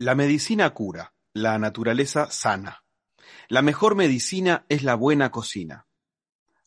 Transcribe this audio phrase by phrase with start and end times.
[0.00, 2.84] La medicina cura, la naturaleza sana.
[3.48, 5.88] La mejor medicina es la buena cocina.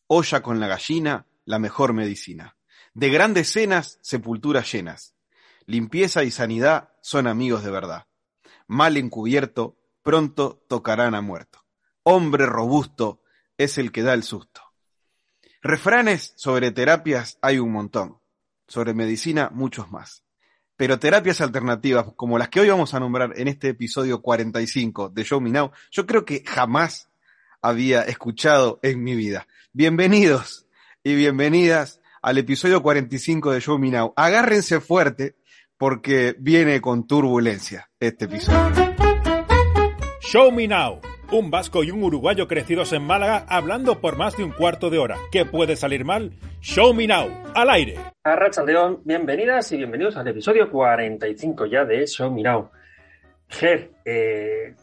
[0.07, 2.57] Olla con la gallina, la mejor medicina.
[2.93, 5.15] De grandes cenas, sepulturas llenas.
[5.65, 8.07] Limpieza y sanidad son amigos de verdad.
[8.67, 11.63] Mal encubierto, pronto tocarán a muerto.
[12.03, 13.21] Hombre robusto
[13.57, 14.61] es el que da el susto.
[15.61, 18.19] Refranes sobre terapias hay un montón.
[18.67, 20.25] Sobre medicina, muchos más
[20.81, 25.23] pero terapias alternativas como las que hoy vamos a nombrar en este episodio 45 de
[25.23, 27.11] Show Me Now, yo creo que jamás
[27.61, 29.45] había escuchado en mi vida.
[29.73, 30.65] Bienvenidos
[31.03, 34.11] y bienvenidas al episodio 45 de Show Me Now.
[34.15, 35.35] Agárrense fuerte
[35.77, 38.95] porque viene con turbulencia este episodio.
[40.21, 40.99] Show Me Now
[41.31, 44.97] un vasco y un uruguayo crecidos en Málaga hablando por más de un cuarto de
[44.97, 45.17] hora.
[45.31, 46.33] ¿Qué puede salir mal?
[46.59, 47.97] Show Me Now, al aire.
[48.23, 52.69] Arracha León, bienvenidas y bienvenidos al episodio 45 ya de Show Me Now.
[53.47, 54.75] Ger, eh,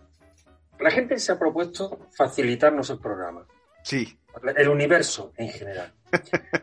[0.80, 3.46] la gente se ha propuesto facilitarnos el programa.
[3.82, 4.18] Sí.
[4.56, 5.92] El universo en general.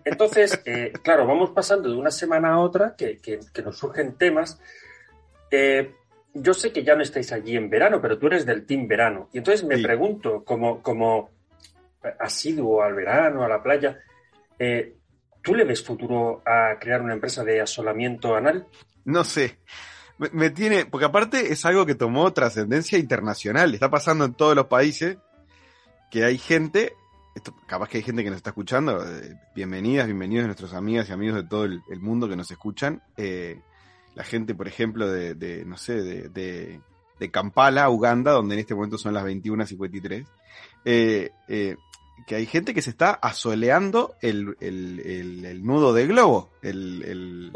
[0.04, 4.18] Entonces, eh, claro, vamos pasando de una semana a otra que, que, que nos surgen
[4.18, 4.60] temas.
[5.52, 5.94] Eh,
[6.36, 9.30] yo sé que ya no estáis allí en verano, pero tú eres del team verano.
[9.32, 11.32] Y entonces me pregunto, como, como
[12.20, 13.98] asiduo al verano, a la playa,
[14.60, 14.96] eh,
[15.42, 18.68] ¿tú le ves futuro a crear una empresa de asolamiento anal?
[19.06, 19.60] No sé.
[20.18, 23.74] Me, tiene, porque aparte es algo que tomó trascendencia internacional.
[23.74, 25.18] Está pasando en todos los países
[26.12, 26.94] que hay gente,
[27.34, 29.02] esto, capaz que hay gente que nos está escuchando.
[29.06, 33.02] Eh, bienvenidas, bienvenidos nuestras amigas y amigos de todo el, mundo que nos escuchan.
[33.16, 33.62] Eh,
[34.16, 36.80] la gente, por ejemplo, de, no sé, de,
[37.20, 40.26] de, Kampala, Uganda, donde en este momento son las 21.53,
[40.86, 41.76] eh, eh,
[42.26, 46.52] que hay gente que se está asoleando el, el, nudo de globo.
[46.62, 47.52] El,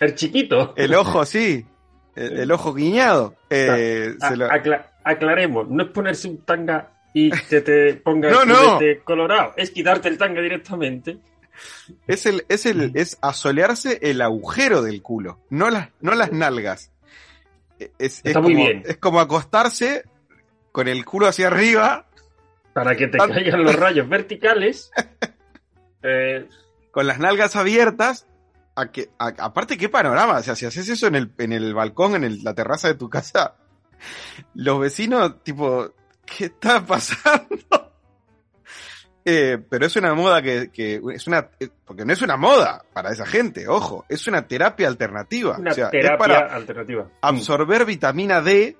[0.00, 0.74] el, chiquito.
[0.76, 1.66] El ojo, sí.
[2.14, 3.34] El, ojo guiñado.
[3.50, 4.14] Eh,
[5.04, 8.30] aclaremos, no es ponerse un tanga y que te ponga
[8.80, 11.18] el colorado, es quitarte el tanga directamente.
[12.06, 16.90] Es el, es el, es asolearse el agujero del culo, no las, no las nalgas.
[17.98, 18.82] Es, Está muy bien.
[18.86, 20.04] Es como acostarse
[20.72, 22.06] con el culo hacia arriba.
[22.72, 24.90] Para que te caigan los rayos verticales.
[26.02, 26.46] Eh,
[26.90, 28.26] con las nalgas abiertas.
[28.76, 30.38] A que, aparte, qué panorama.
[30.38, 33.10] O sea, si haces eso en el, en el balcón, en la terraza de tu
[33.10, 33.56] casa,
[34.54, 35.92] los vecinos, tipo,
[36.24, 37.89] ¿qué está pasando?
[39.24, 40.70] Eh, pero es una moda que,
[41.14, 44.88] es una, eh, porque no es una moda para esa gente, ojo, es una terapia
[44.88, 45.58] alternativa.
[45.58, 47.10] Una terapia para alternativa.
[47.20, 48.76] Absorber vitamina D.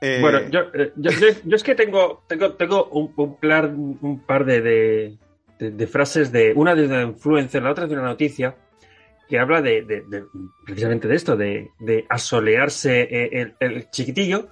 [0.00, 5.16] Eh, bueno, yo, yo, es que tengo, tengo, tengo un, un, un par de,
[5.58, 8.54] de, frases de una de una influencer, la otra de una noticia
[9.28, 10.04] que habla de,
[10.64, 11.70] precisamente de esto, de,
[12.08, 14.48] asolearse el, el chiquitillo,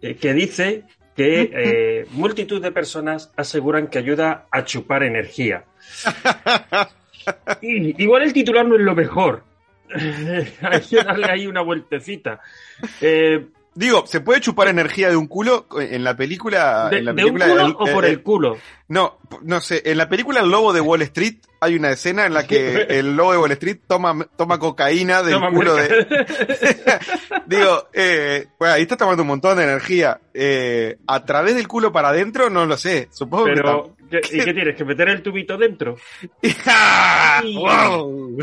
[0.00, 0.84] que dice
[1.16, 5.64] que eh, multitud de personas aseguran que ayuda a chupar energía.
[7.62, 9.44] igual el titular no es lo mejor.
[9.94, 12.40] Hay que darle ahí una vueltecita.
[13.00, 16.88] Eh, Digo, ¿se puede chupar energía de un culo en la película?
[16.90, 18.58] ¿De, en la película, un culo o por el culo?
[18.88, 19.82] No, no sé.
[19.86, 23.16] En la película El Lobo de Wall Street hay una escena en la que el
[23.16, 26.06] Lobo de Wall Street toma, toma cocaína del culo de...
[27.46, 30.20] Digo, eh, bueno, ahí está tomando un montón de energía.
[30.34, 32.50] Eh, ¿A través del culo para adentro?
[32.50, 33.08] No lo sé.
[33.10, 34.20] Supongo Pero, que...
[34.32, 34.76] ¿Y qué tienes?
[34.76, 35.96] ¿Que meter el tubito dentro?
[37.54, 38.36] ¡Wow!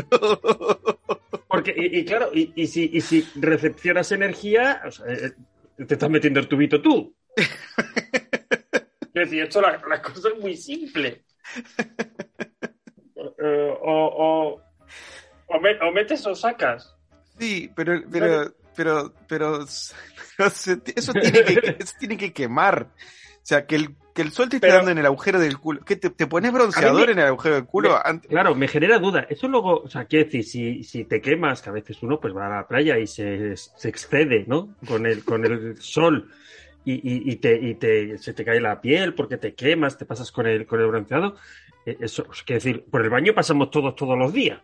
[1.50, 5.32] Porque, y, claro, y, y, si, y si recepcionas energía, eh,
[5.78, 7.12] eh, te estás metiendo el tubito tú.
[7.36, 11.24] es decir, esto la, cosa es muy simple.
[13.42, 14.60] Eh, o,
[15.46, 16.96] o, metes o sacas.
[17.38, 19.64] Sí, pero, pero, pero, pero,
[20.38, 22.84] eso, tiene que, eso tiene que quemar.
[22.84, 25.80] O sea, que el que el sol te esté dando en el agujero del culo.
[25.84, 28.00] ¿Qué te, pones bronceador en el agujero del culo?
[28.28, 29.26] Claro, me genera duda.
[29.28, 32.34] Eso luego, o sea, quiero decir, si, si te quemas, que a veces uno pues
[32.34, 34.74] va a la playa y se, se excede, ¿no?
[34.86, 36.30] Con el, con el sol
[36.84, 40.32] y, y, te, y te, se te cae la piel porque te quemas, te pasas
[40.32, 41.36] con el, con el bronceado.
[41.86, 44.60] Eh, eso, quiero decir, por el baño pasamos todos, todos los días.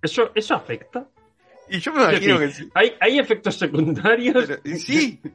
[0.00, 1.08] ¿Eso, eso afecta?
[1.68, 2.68] Y yo me imagino que sí.
[2.74, 4.48] ¿Hay, ¿Hay efectos secundarios?
[4.64, 5.20] sí.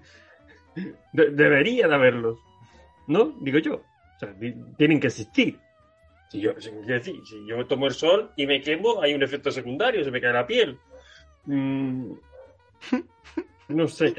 [1.11, 2.39] debería de haberlos.
[3.07, 3.35] ¿No?
[3.41, 3.75] Digo yo.
[3.75, 4.33] O sea,
[4.77, 5.59] tienen que existir.
[6.29, 10.11] Si yo, si yo tomo el sol y me quemo, hay un efecto secundario, se
[10.11, 10.79] me cae la piel.
[11.45, 12.13] Mm,
[13.69, 14.15] no sé.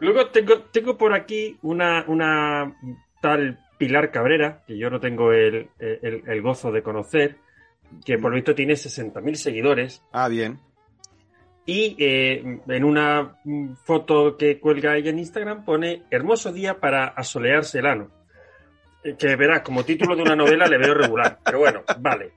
[0.00, 2.74] Luego tengo, tengo por aquí una, una
[3.20, 5.68] tal Pilar Cabrera, que yo no tengo el,
[6.42, 7.36] gozo de conocer,
[8.04, 10.02] que por lo visto tiene 60.000 seguidores.
[10.12, 10.58] Ah, bien.
[11.68, 13.36] Y eh, en una
[13.84, 18.10] foto que cuelga ella en Instagram pone hermoso día para asolearse el ano.
[19.04, 22.32] Eh, que verás, como título de una novela le veo regular, pero bueno, vale.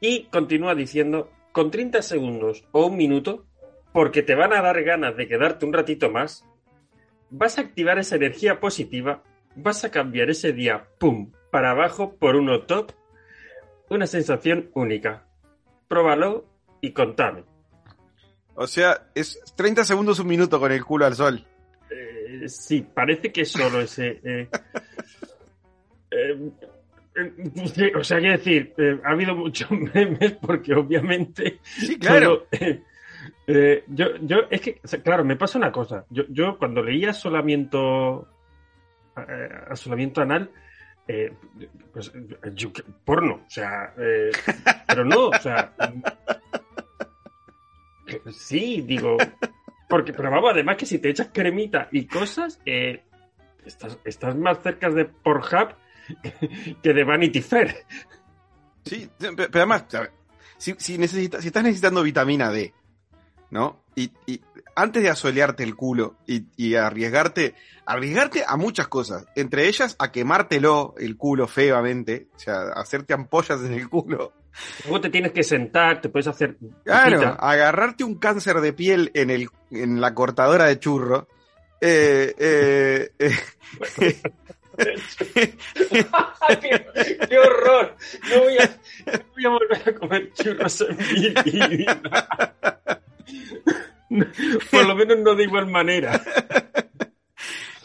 [0.00, 3.46] Y continúa diciendo, con 30 segundos o un minuto,
[3.92, 6.44] porque te van a dar ganas de quedarte un ratito más,
[7.30, 9.22] vas a activar esa energía positiva
[9.54, 12.92] vas a cambiar ese día, pum, para abajo por uno top.
[13.88, 15.26] Una sensación única.
[15.88, 16.46] Pruébalo
[16.80, 17.44] y contame.
[18.54, 21.44] O sea, es 30 segundos, un minuto con el culo al sol.
[21.90, 24.20] Eh, sí, parece que solo ese.
[26.14, 26.50] Eh,
[27.16, 31.58] eh, o sea, quiero decir, ha habido muchos memes porque obviamente.
[31.62, 32.46] Sí, claro.
[33.88, 36.04] yo, yo, es que, claro, me pasa una cosa.
[36.10, 38.28] Yo, yo cuando leía solamiento
[39.16, 40.50] eh, asolamiento anal,
[41.06, 41.34] eh,
[41.92, 42.10] pues,
[43.04, 44.30] porno, o sea, eh,
[44.86, 45.74] pero no, o sea,
[48.32, 49.16] sí, digo,
[49.88, 52.60] porque, pero vamos, además que si te echas cremita y cosas,
[53.64, 55.74] estás, estás más cerca de Pornhub
[56.82, 57.76] que de Vanity Fair.
[58.84, 59.84] Sí, pero además,
[60.56, 62.74] si, si, si estás necesitando vitamina D,
[63.50, 63.84] ¿no?
[63.94, 64.40] Y, y
[64.74, 67.54] antes de asolearte el culo y, arriesgarte,
[67.86, 73.60] arriesgarte a muchas cosas, entre ellas a quemártelo el culo feamente, o sea, hacerte ampollas
[73.60, 74.32] en el culo.
[74.84, 76.56] Luego te tienes que sentar, te puedes hacer.
[76.84, 81.28] Claro, agarrarte un cáncer de piel en, el, en la cortadora de churro.
[81.80, 84.22] Eh, eh, eh.
[87.28, 87.96] qué, horror!
[88.30, 88.66] No voy, a,
[89.06, 92.00] no voy a volver a comer churros en mi vida.
[94.70, 96.22] Por lo menos no de igual manera.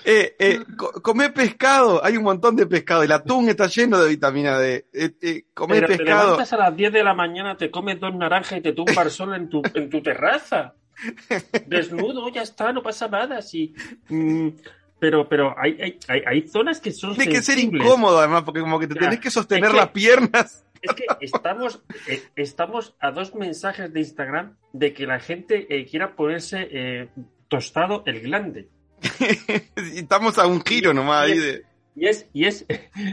[0.09, 0.59] Eh, eh,
[1.01, 3.03] come pescado, hay un montón de pescado.
[3.03, 4.87] El atún está lleno de vitamina D.
[4.93, 5.97] Eh, eh come pescado.
[5.97, 8.97] Te levantas a las 10 de la mañana, te comes dos naranjas y te tumbas
[8.97, 10.75] al sol en tu, en tu terraza.
[11.67, 13.41] Desnudo, ya está, no pasa nada.
[13.41, 13.75] Sí.
[14.07, 14.51] Mm,
[14.97, 17.13] pero, pero hay, hay, hay, hay, zonas que son.
[17.13, 20.63] Tiene que ser incómodo, además, porque como que te tenés que sostener las piernas.
[20.81, 25.85] Es que estamos, eh, estamos a dos mensajes de Instagram de que la gente eh,
[25.85, 27.09] quiera ponerse eh,
[27.49, 28.69] tostado el glande.
[29.95, 31.65] estamos a un giro nomás y ahí de.
[31.95, 32.65] Y es, y es,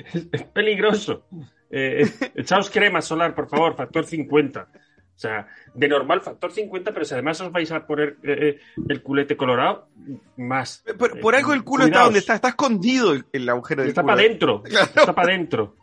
[0.52, 1.24] peligroso.
[1.70, 4.68] echaos crema solar, por favor, factor 50.
[5.16, 9.36] O sea, de normal factor 50, pero si además os vais a poner el culete
[9.36, 9.88] colorado,
[10.36, 10.82] más.
[10.98, 14.62] por algo el culo está donde está, está escondido el, agujero del está Para adentro,
[14.66, 15.76] Está para adentro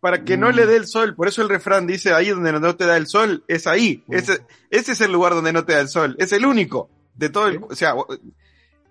[0.00, 0.68] para que no le mm.
[0.68, 1.14] dé el sol.
[1.14, 4.02] Por eso el refrán dice, ahí donde no te da el sol, es ahí.
[4.06, 4.14] Mm.
[4.14, 4.38] Ese,
[4.70, 6.16] ese es el lugar donde no te da el sol.
[6.18, 7.60] Es el único de todo el...
[7.62, 7.94] O sea,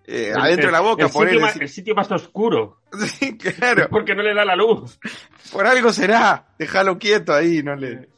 [0.07, 1.05] eh, adentro de la boca.
[1.05, 2.81] El, por sitio más, el sitio más oscuro.
[3.07, 3.87] Sí, claro.
[3.91, 4.99] Porque no le da la luz.
[5.51, 6.47] Por algo será.
[6.57, 8.09] Déjalo quieto ahí, no le...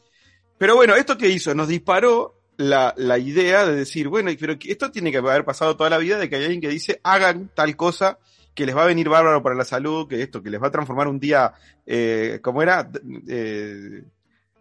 [0.57, 1.53] Pero bueno, ¿esto qué hizo?
[1.53, 5.89] Nos disparó la, la idea de decir, bueno, pero esto tiene que haber pasado toda
[5.89, 8.17] la vida de que hay alguien que dice, hagan tal cosa
[8.57, 10.71] que les va a venir bárbaro para la salud, que esto, que les va a
[10.71, 11.53] transformar un día,
[11.85, 12.89] eh, ¿cómo era?
[13.27, 14.03] Eh,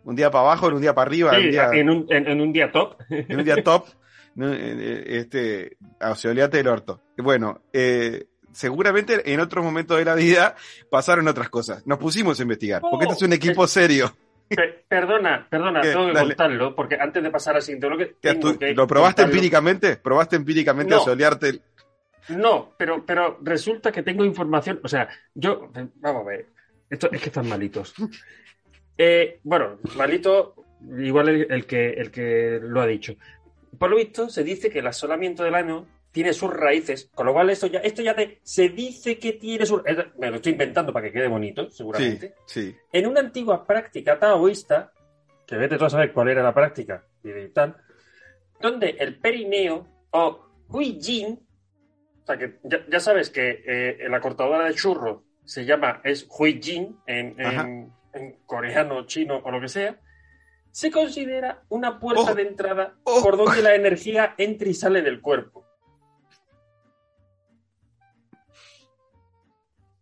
[0.05, 1.33] un día para abajo, en un día para arriba.
[1.39, 3.01] en, un, en, un, día top.
[3.09, 3.87] En un día top.
[4.39, 7.01] Eh, este, o sea, olvídate del orto.
[7.17, 10.57] Bueno, eh, seguramente en otros momentos de la vida
[10.91, 11.87] pasaron otras cosas.
[11.87, 14.15] Nos pusimos a investigar, porque este es un oh, equipo serio.
[14.89, 18.75] Perdona, perdona, tengo que contarlo, porque antes de pasar al siguiente bloque.
[18.75, 19.97] ¿Lo probaste empíricamente?
[19.97, 21.63] ¿Probaste empíricamente a solearte el...
[22.29, 24.81] No, pero, pero resulta que tengo información.
[24.83, 25.71] O sea, yo.
[25.97, 26.47] Vamos a ver.
[26.91, 27.95] Esto es que están malitos.
[28.99, 30.55] Eh, bueno, malito,
[30.99, 33.17] igual el, que, el que lo ha dicho.
[33.79, 37.35] Por lo visto, se dice que el asolamiento del ano tiene sus raíces, con lo
[37.35, 39.83] cual esto ya, esto ya se dice que tiene sus
[40.17, 42.37] me lo estoy inventando para que quede bonito, seguramente.
[42.47, 42.77] Sí, sí.
[42.91, 44.95] En una antigua práctica taoísta,
[45.47, 47.77] que vete tú a saber cuál era la práctica y tal,
[48.63, 51.39] donde el perineo o huijin
[52.23, 56.97] o sea, que ya, sabes que eh, la cortadora de churro se llama, es Huijin
[57.07, 57.93] en, en,
[58.47, 60.01] coreano, chino o lo que sea,
[60.71, 65.66] se considera una puerta de entrada por donde la energía entra y sale del cuerpo.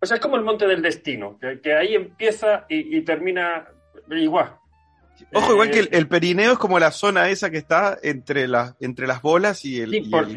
[0.05, 3.67] O sea, es como el monte del destino, que, ahí empieza y, termina
[4.11, 4.57] igual.
[5.33, 9.07] Ojo, igual que el, perineo es como la zona esa que está entre, las entre
[9.07, 9.91] las bolas y el.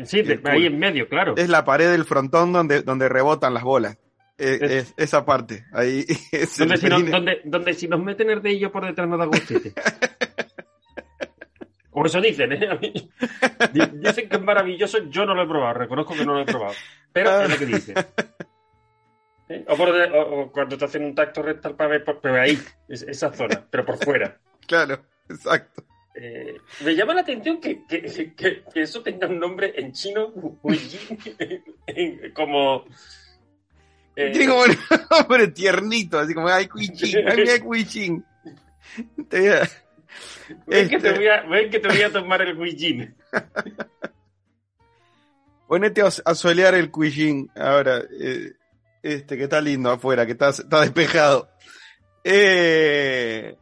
[0.05, 1.35] Sí, ahí en medio, claro.
[1.35, 3.97] Es la pared del frontón donde, donde rebotan las bolas.
[4.37, 5.65] Es, esa parte.
[5.73, 6.05] Ahí
[6.57, 9.73] donde, si donde, donde, si nos meten el ellos por detrás nos da gustete.
[11.91, 12.79] o eso dicen, ¿eh?
[13.95, 16.75] Dicen que es maravilloso, yo no lo he probado, reconozco que no lo he probado.
[17.11, 17.95] Pero es lo que dicen.
[19.49, 19.63] ¿Eh?
[19.67, 23.65] O, por, o, cuando te hacen un tacto rectal para ver, pero ahí, esa zona,
[23.69, 24.39] pero por fuera.
[24.67, 25.85] Claro, exacto.
[26.13, 30.33] Eh, me llama la atención que, que, que, eso tenga un nombre en chino,
[32.33, 32.83] como...
[34.13, 34.77] Eh, Tiene como un
[35.09, 38.25] nombre tiernito, así como, ay, Cuichín, ay, Cuichín.
[40.65, 43.15] Ven, que te voy a, ven que te voy a tomar el Cuichín.
[45.67, 48.01] Ponete a, a solear el Cuichín ahora.
[48.19, 48.51] Eh,
[49.03, 51.49] este, que está lindo afuera, que está, está despejado.
[52.29, 53.55] Eh,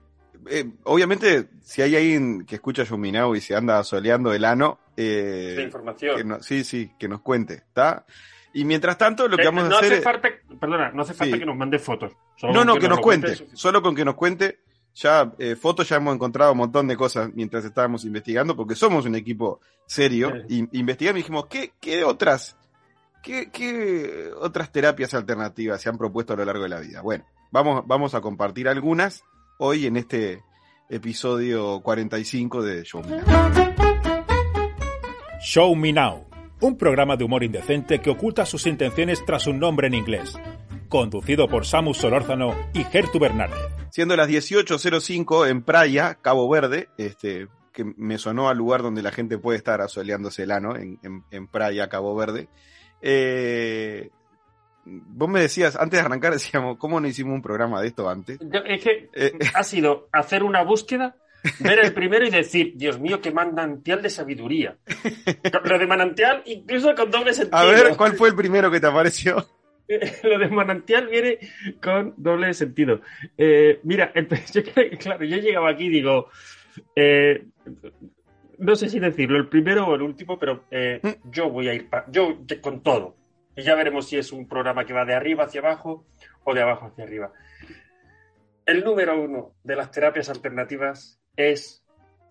[0.50, 5.62] eh, obviamente, si hay alguien que escucha Yuminao y se anda soleando el ano, eh,
[5.64, 6.42] información.
[6.42, 8.06] sí, sí, que nos cuente, ¿está?
[8.54, 9.94] Y mientras tanto, lo que vamos a hacer.
[9.94, 12.14] Hace falta, perdona, no hace falta que nos mande fotos.
[12.42, 13.36] no, no, que, nos, cuente.
[13.54, 14.60] solo con que nos cuente.
[14.96, 19.16] Ya, fotos ya hemos encontrado un montón de cosas mientras estábamos investigando, porque somos un
[19.16, 20.34] equipo serio.
[20.48, 22.56] Y investigamos y dijimos, ¿qué, qué otras
[23.26, 27.02] ¿Qué, otras terapias alternativas se han propuesto a lo largo de la vida?
[27.02, 29.24] Bueno, vamos, vamos a compartir algunas
[29.58, 30.44] hoy en este
[30.92, 33.52] episodio 45 de Show Me Now.
[35.42, 36.28] Show Me Now,
[36.62, 40.38] un programa de humor indecente que oculta sus intenciones tras un nombre en inglés.
[40.88, 43.58] Conducido por Samus Solórzano y Gertu Bernardes.
[43.90, 49.12] Siendo las 18.05 en Praia, Cabo Verde, este, que me sonó al lugar donde la
[49.12, 52.50] gente puede estar asoleándose el ano, en, en, en Praia, Cabo Verde.
[53.02, 54.10] Eh,
[54.86, 58.40] vos me decías, antes de arrancar, decíamos, ¿cómo no hicimos un programa de esto antes?
[58.66, 61.16] es que eh, ha sido hacer una búsqueda,
[61.60, 64.78] ver el primero y decir, Dios mío, qué manantial de sabiduría.
[65.64, 67.58] Lo de manantial, incluso con doble sentido.
[67.58, 69.46] A ver, ¿cuál fue el primero que te apareció?
[70.24, 71.38] Lo de manantial viene
[71.82, 73.02] con doble sentido.
[73.38, 74.12] Eh, mira,
[74.52, 74.64] yo,
[75.00, 76.30] claro, yo llegaba aquí y digo,
[78.60, 81.32] no sé si decirlo, el primero o el último, pero eh, mm.
[81.32, 83.16] yo voy a ir yo con todo.
[83.56, 86.06] Y ya veremos si es un programa que va de arriba hacia abajo
[86.44, 87.32] o de abajo hacia arriba.
[88.66, 91.84] El número uno de las terapias alternativas es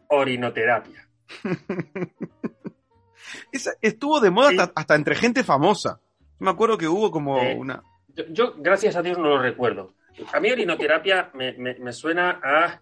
[0.09, 1.09] orinoterapia.
[3.81, 6.01] estuvo de moda hasta, entre gente famosa.
[6.39, 7.83] me acuerdo que hubo como eh, una.
[8.31, 9.95] Yo, gracias a Dios, no lo recuerdo.
[10.33, 12.81] A mí orinoterapia me, suena a.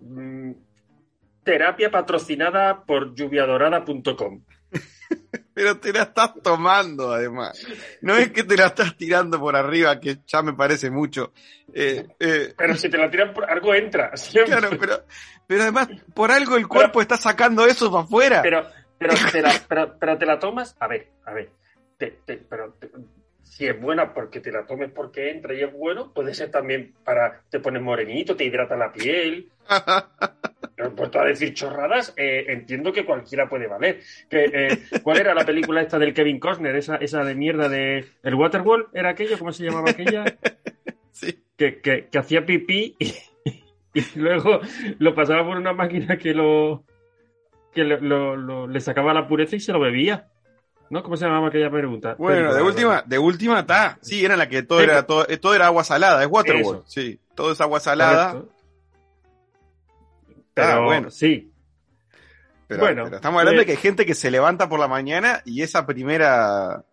[0.00, 0.52] Mm,
[1.50, 4.44] terapia patrocinada por lluviadorada.com.
[5.52, 7.66] Pero te la estás tomando, además.
[8.02, 11.32] No es que te la estás tirando por arriba, que ya me parece mucho.
[11.74, 14.12] Eh, eh, pero si te la tiran por algo entra.
[14.46, 15.04] Claro, pero,
[15.46, 18.42] pero además, por algo el cuerpo está sacando eso para afuera.
[18.42, 18.66] Pero,
[18.96, 19.52] pero, te la,
[19.98, 20.76] pero, te la tomas.
[20.78, 21.50] A ver, a ver.
[22.48, 22.76] pero
[23.42, 26.94] si es buena porque te la tomes porque entra y es bueno, puede ser también
[27.04, 27.42] para.
[27.50, 29.50] Te pones morenito, te hidrata la piel.
[30.94, 34.00] Por a decir chorradas, eh, entiendo que cualquiera puede valer.
[34.28, 36.76] Que, eh, ¿Cuál era la película esta del Kevin Costner?
[36.76, 38.04] Esa, esa de mierda de.
[38.22, 39.38] ¿El Waterwall era aquello?
[39.38, 40.24] ¿Cómo se llamaba aquella?
[41.12, 41.44] Sí.
[41.56, 42.96] Que, que, hacía pipí
[43.94, 44.60] y, luego
[44.98, 46.84] lo pasaba por una máquina que lo.
[47.74, 50.28] que lo, le sacaba la pureza y se lo bebía.
[50.88, 51.02] ¿No?
[51.02, 52.14] ¿Cómo se llamaba aquella pregunta?
[52.16, 53.98] Bueno, de última, de última está.
[54.00, 56.84] Sí, era la que todo era todo, todo era agua salada, es Waterworld.
[56.86, 58.42] Sí, todo es agua salada.
[60.62, 61.10] Ah, bueno.
[61.10, 61.50] Sí.
[62.70, 65.62] Pero, bueno, estamos hablando de que hay gente que se levanta por la mañana y
[65.62, 66.84] esa primera,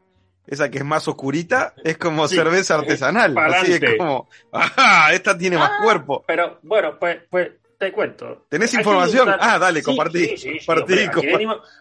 [0.47, 3.37] esa que es más oscurita, es como cerveza artesanal.
[3.37, 5.11] Así es como, ¡ah!
[5.13, 6.23] Esta tiene más ah, cuerpo.
[6.25, 8.47] Pero bueno, pues, pues te cuento.
[8.49, 9.29] ¿Tenés información?
[9.39, 10.33] Ah, dale, compartí.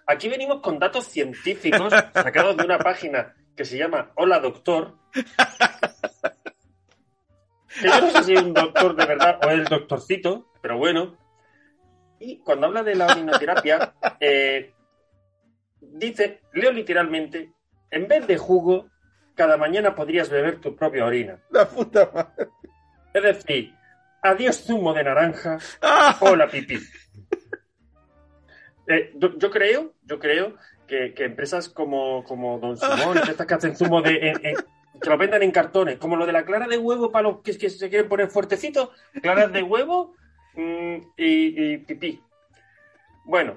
[0.07, 4.95] aquí, venimos, con datos científicos sacados de una página que se llama Hola Doctor.
[5.12, 5.25] que
[7.83, 11.16] yo no sé si es un doctor de verdad o es el doctorcito, pero bueno.
[12.18, 14.73] Y cuando habla de la orinoterapia, eh,
[15.80, 17.52] dice, leo literalmente,
[17.90, 18.88] en vez de jugo,
[19.35, 21.38] cada mañana podrías beber tu propia orina.
[21.50, 22.49] La puta madre.
[23.12, 23.75] Es decir,
[24.23, 26.16] adiós zumo de naranja ah.
[26.20, 26.78] o la pipí.
[28.88, 30.54] Eh, yo, creo, yo creo
[30.87, 34.54] que, empresas como, como Don Simón, estas que hacen zumo de...
[35.02, 37.58] que lo vendan en cartones, como lo de la clara de huevo para los que,
[37.58, 40.14] que se quieren poner fuertecitos, claras de huevo
[40.57, 42.21] Mm, y, pipí.
[43.25, 43.57] Bueno,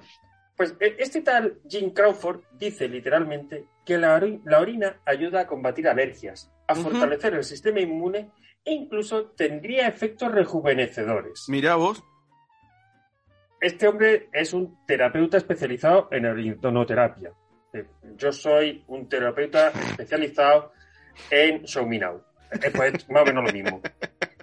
[0.55, 4.15] pues e, este tal Jim Crawford dice literalmente que la,
[4.59, 8.31] orina ayuda a combatir alergias, a fortalecer el sistema inmune
[8.65, 11.45] e incluso tendría efectos rejuvenecedores.
[11.47, 12.03] Mira vos.
[13.61, 17.31] este hombre es un terapeuta especializado en orinoterapia.
[17.73, 17.85] Eh,
[18.17, 20.73] yo soy un terapeuta especializado
[21.29, 22.21] en Show Me Now.
[22.75, 23.81] Pues más o menos lo mismo.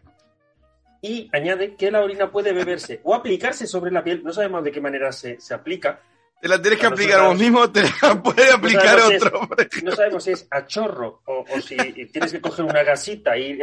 [1.07, 4.25] Y añade que la orina puede beberse o aplicarse sobre la piel.
[4.25, 6.01] No sabemos de qué manera se, se aplica.
[6.41, 9.49] Te la tenés que aplicar vos mismo, te la puede aplicar otro.
[9.85, 11.77] no sabemos si es a chorro o, si
[12.09, 13.57] tienes que coger una gasita y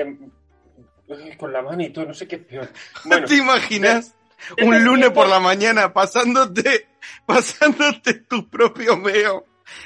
[1.38, 2.70] con la mano y todo, no sé qué peor.
[3.06, 4.16] Bueno, ¿Te imaginas?
[4.62, 6.88] un lunes por la mañana pasándote,
[7.26, 9.46] pasándote tu propio meo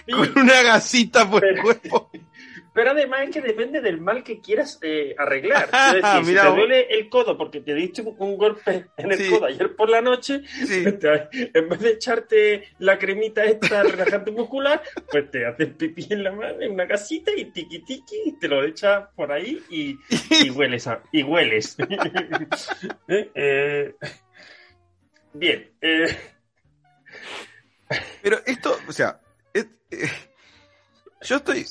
[0.10, 2.10] con una gasita por el cuerpo.
[2.78, 5.68] Pero además es que depende del mal que quieras eh, arreglar.
[5.88, 9.46] Es decir, si te duele el codo porque te diste un, golpe en el codo
[9.46, 15.48] ayer por la noche, en vez de echarte la cremita esta relajante muscular, pues te
[15.48, 19.08] haces pipí en la mano, en una casita y tiqui tiqui, y te lo echas
[19.16, 19.98] por ahí y,
[20.52, 20.88] hueles.
[21.12, 21.78] y hueles.
[23.08, 23.32] ¿Eh?
[23.34, 23.96] Eh,
[25.34, 25.72] bien.
[28.22, 29.20] Pero esto, o sea,
[31.22, 31.66] yo estoy,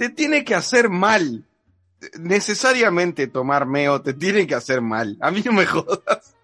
[0.00, 1.44] Te tiene que hacer mal.
[2.18, 5.18] Necesariamente tomar meo te tiene que hacer mal.
[5.20, 6.34] A mí no me jodas.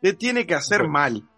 [0.00, 1.28] Te tiene que hacer mal.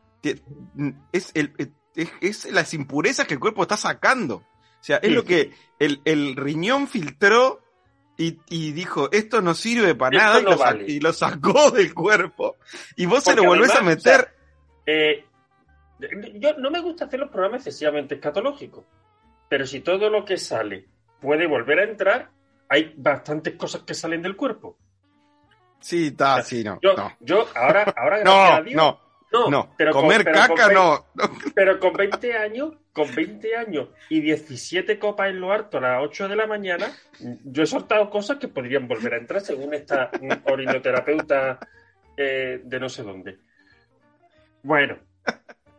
[1.10, 1.72] es, el,
[2.20, 4.36] es, las impurezas que el cuerpo está sacando.
[4.36, 4.44] O
[4.80, 7.64] sea, es lo que el, riñón filtró
[8.16, 12.58] y, dijo, esto no sirve para nada y, lo sacó del cuerpo.
[12.94, 14.36] Y vos se lo volvés a meter.
[14.86, 15.24] Eh,
[16.34, 18.84] yo no me gusta hacer los programas excesivamente escatológicos.
[19.48, 20.86] Pero si todo lo que sale
[21.20, 22.30] puede volver a entrar,
[22.68, 24.78] hay bastantes cosas que salen del cuerpo.
[25.80, 26.78] Sí, está, sí, no.
[26.82, 31.06] Yo, yo ahora, ahora no, no, no, no, pero comer caca no.
[31.54, 36.02] Pero con 20 años, con 20 años y 17 copas en lo harto a las
[36.02, 36.90] 8 de la mañana,
[37.44, 40.10] yo he soltado cosas que podrían volver a entrar según esta
[40.44, 41.58] orinoterapeuta
[42.16, 43.38] eh, de no sé dónde.
[44.62, 44.98] Bueno,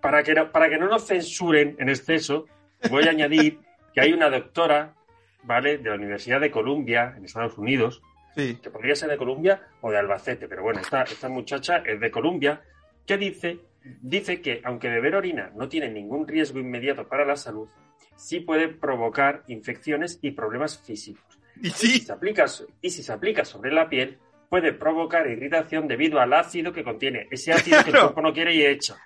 [0.02, 2.46] para que, no, para que no nos censuren en exceso,
[2.90, 3.60] voy a añadir
[3.94, 4.94] que hay una doctora,
[5.44, 5.78] ¿vale?
[5.78, 8.02] De la Universidad de Columbia, en Estados Unidos,
[8.36, 12.10] que podría ser de Columbia o de Albacete, pero bueno, esta, esta muchacha es de
[12.10, 12.62] Columbia,
[13.06, 13.60] que dice,
[14.02, 17.68] dice que aunque beber orina no tiene ningún riesgo inmediato para la salud,
[18.16, 21.40] sí puede provocar infecciones y problemas físicos.
[21.62, 22.46] ¿Y, si se aplica,
[22.82, 27.28] y si se aplica sobre la piel, puede provocar irritación debido al ácido que contiene,
[27.32, 28.98] ese ácido que el cuerpo no quiere y echa.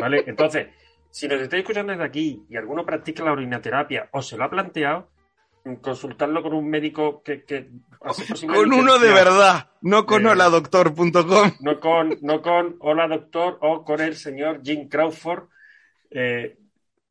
[0.00, 0.24] ¿Vale?
[0.26, 0.68] Entonces,
[1.10, 4.50] si nos estáis escuchando desde aquí y alguno practica la orinaterapia o se lo ha
[4.50, 5.08] planteado,
[5.80, 7.44] consultarlo con un médico que...
[8.46, 11.52] con uno de verdad, no con eh, holadoctor.com.
[11.60, 15.44] No con, no con Hola Doctor o con el señor Jim Crawford,
[16.10, 16.58] eh,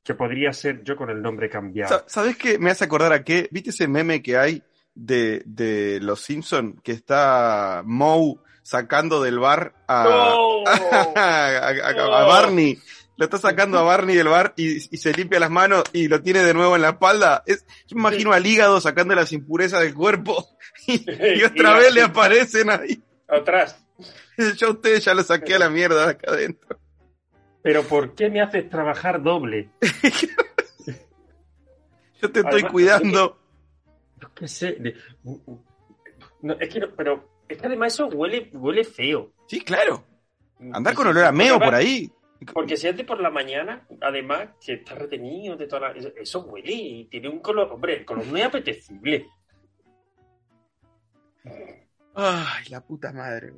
[0.04, 2.04] que podría ser yo con el nombre cambiado.
[2.08, 3.48] ¿Sabes qué me hace acordar a qué?
[3.52, 4.62] ¿Viste ese meme que hay
[4.94, 10.36] de, de Los Simpson que está Moe sacando del bar a,
[11.16, 12.80] a, Barney.
[13.15, 16.43] Lo está sacando a Barney del bar y, se limpia las manos y lo tiene
[16.43, 17.43] de nuevo en la espalda.
[17.45, 20.47] Es, yo me imagino al hígado sacando las impurezas del cuerpo
[20.88, 23.02] y, otra vez le aparecen ahí.
[23.28, 23.86] Atrás.
[24.58, 26.80] Yo a ustedes ya lo saqué a la mierda de acá adentro.
[27.62, 29.69] Pero ¿por qué me haces trabajar doble?
[32.21, 33.38] yo te estoy cuidando
[34.34, 34.95] qué sé.
[36.60, 39.32] es que pero es que además eso huele, huele feo.
[39.47, 40.06] Sí, claro.
[40.71, 42.12] Andar con olor a meo por ahí.
[42.51, 47.06] Porque si hace por la mañana, además, que está retenido de toda Eso huele y
[47.06, 47.71] tiene un color.
[47.71, 49.27] Hombre, el color es apetecible.
[52.15, 53.53] Ay, la puta madre.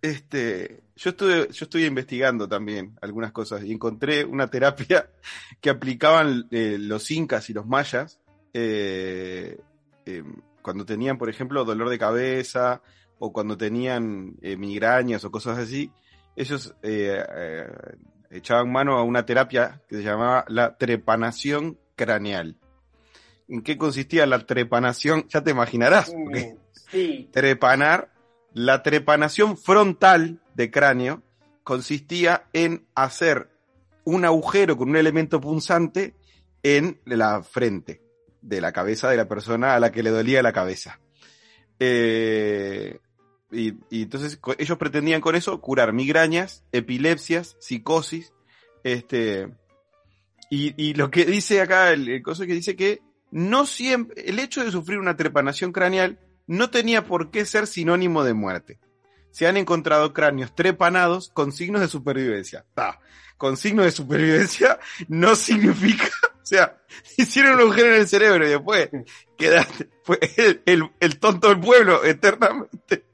[0.00, 5.10] Este, yo estuve, yo estuve investigando también algunas cosas y encontré una terapia
[5.60, 8.20] que aplicaban eh, los incas y los mayas
[8.58, 9.58] eh,
[10.06, 10.22] eh,
[10.62, 12.80] cuando tenían, por ejemplo, dolor de cabeza
[13.18, 15.92] o cuando tenían eh, migrañas o cosas así,
[16.36, 17.66] ellos eh,
[18.30, 22.56] echaban mano a una terapia que se llamaba la trepanación craneal.
[23.48, 25.26] ¿En qué consistía la trepanación?
[25.28, 26.12] Ya te imaginarás.
[26.90, 27.28] Sí.
[27.32, 28.12] Trepanar,
[28.52, 31.22] la trepanación frontal de cráneo
[31.62, 33.50] consistía en hacer
[34.04, 36.14] un agujero con un elemento punzante
[36.62, 38.02] en la frente
[38.40, 41.00] de la cabeza de la persona a la que le dolía la cabeza.
[41.78, 42.98] Eh,
[43.50, 48.32] y, entonces ellos pretendían con eso curar migrañas, epilepsias, psicosis,
[48.82, 49.48] este,
[50.50, 54.64] y, lo que dice acá, el, el cosa que dice que no siempre, el hecho
[54.64, 58.78] de sufrir una trepanación craneal no tenía por qué ser sinónimo de muerte.
[59.30, 62.64] Se han encontrado cráneos trepanados con signos de supervivencia.
[63.36, 64.78] con signos de supervivencia
[65.08, 66.08] no significa
[66.46, 66.78] o sea,
[67.16, 68.88] hicieron un agujero en el cerebro y después
[69.36, 70.20] quedaste, fue
[70.64, 73.04] el, tonto del pueblo eternamente.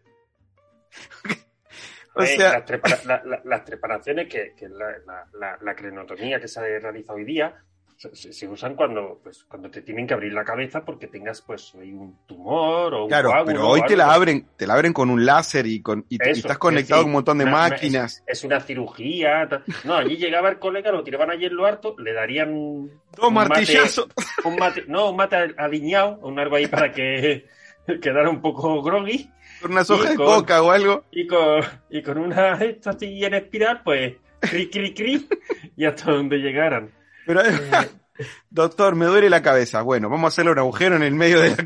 [2.14, 2.64] O sea...
[3.44, 7.54] las, preparaciones que, que la, crenotomía que se realiza hoy día
[8.12, 12.18] se, usan cuando, pues, cuando te tienen que abrir la cabeza porque tengas pues un
[12.26, 15.66] tumor o un Claro, pero hoy te la abren, te la abren con un láser
[15.66, 18.22] y con y, estás conectado a un montón de máquinas.
[18.26, 19.48] es, una cirugía.
[19.84, 24.08] No, allí llegaba el colega, lo tiraban allí en lo harto, le darían dos martillazos.
[24.44, 27.46] un mate, no, un mate alineado, un algo ahí para que
[28.00, 29.30] quedara un poco groggy.
[29.60, 31.04] Con una soja de coca o algo.
[31.12, 35.28] Y con, y con una esto así en espiral, pues, cri, cri, cri,
[35.76, 36.90] y hasta donde llegaran.
[37.26, 37.88] Pero, eh,
[38.50, 39.82] doctor, me duele la cabeza.
[39.82, 41.56] Bueno, vamos a hacerle un agujero en el medio del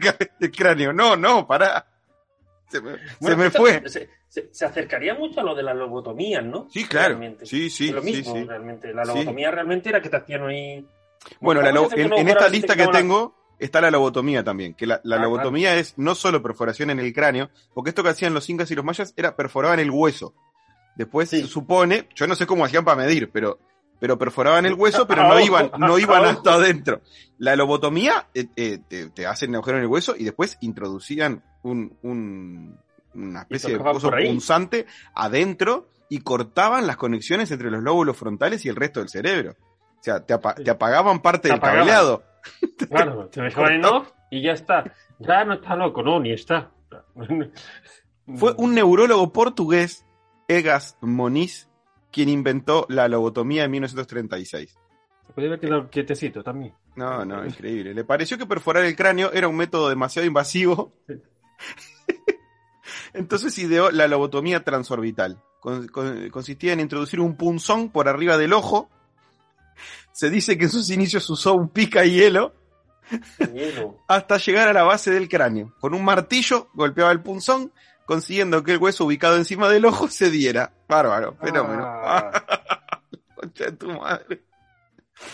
[0.51, 0.93] cráneo.
[0.93, 1.87] No, no, pará.
[2.69, 3.83] Se me, fue.
[3.89, 6.67] Se, acercaría mucho a lo de las lobotomías, ¿no?
[6.69, 7.19] Sí, claro.
[7.45, 7.93] Sí, sí.
[7.93, 8.93] lo mismo, realmente.
[8.93, 10.85] La lobotomía realmente era que te hacían ahí.
[11.41, 15.95] Bueno, en, esta lista que tengo está la lobotomía también, que la, ah, lobotomía es
[15.97, 19.15] no solo perforación en el cráneo, porque esto que hacían los incas y los mayas
[19.17, 20.35] era perforaban el hueso.
[20.97, 23.59] Después se supone, yo no sé cómo hacían para medir, pero
[23.99, 27.01] pero perforaban el hueso, pero no iban, no iban hasta adentro.
[27.39, 28.79] La lobotomía eh, eh,
[29.15, 32.79] te, hacen agujero en el hueso y después introducían un, un
[33.17, 38.69] una especie de pozo punzante adentro y cortaban las conexiones entre los lóbulos frontales y
[38.69, 39.57] el resto del cerebro.
[39.99, 42.23] O sea, te, apagaban parte del cableado.
[42.89, 44.93] Claro, te dejaban en off y ya está.
[45.19, 46.71] Ya no está loco, no, ni está.
[48.37, 50.05] Fue un neurólogo portugués,
[50.49, 51.69] Egas Moniz,
[52.11, 54.77] quien inventó la lobotomía en 1936.
[55.27, 56.75] Se puede ver que quietecito también.
[56.97, 57.95] No, no, increíble.
[57.95, 60.93] Le pareció que perforar el cráneo era un método demasiado invasivo.
[63.13, 65.43] Entonces ideó la lobotomía transorbital.
[66.31, 68.91] consistía en introducir un punzón por arriba del ojo.
[70.13, 72.55] Se dice que en sus inicios usó un pica hielo.
[73.53, 74.03] hielo.
[74.09, 75.75] hasta llegar a la base del cráneo.
[75.81, 77.73] Con un martillo golpeaba el punzón
[78.07, 80.73] consiguiendo que el hueso ubicado encima del ojo se diera.
[80.89, 81.85] Bárbaro, fenómeno.
[81.85, 82.31] Ah.
[83.35, 84.43] Concha de tu madre.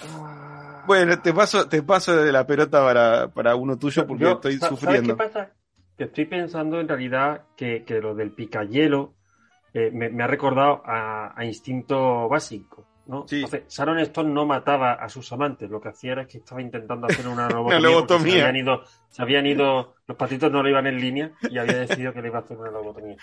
[0.04, 0.84] Ah.
[0.86, 5.16] Bueno, te paso, te paso de la pelota para, para uno tuyo porque estoy sufriendo.
[5.16, 5.52] ¿Sabes qué pasa?
[5.96, 9.14] Que estoy pensando en realidad que, que lo del picayelo
[9.74, 12.86] eh, me, me, ha recordado a, a instinto básico.
[13.06, 13.26] ¿No?
[13.26, 13.44] Sí.
[13.68, 17.26] Sharon Stone no mataba a sus amantes, lo que hacía era que estaba intentando hacer
[17.28, 17.48] una
[17.80, 18.34] lobotomía.
[18.34, 21.78] Se, habían ido, se habían ido, los patitos no le iban en línea y había
[21.78, 23.16] decidido que le iba a hacer una lobotomía.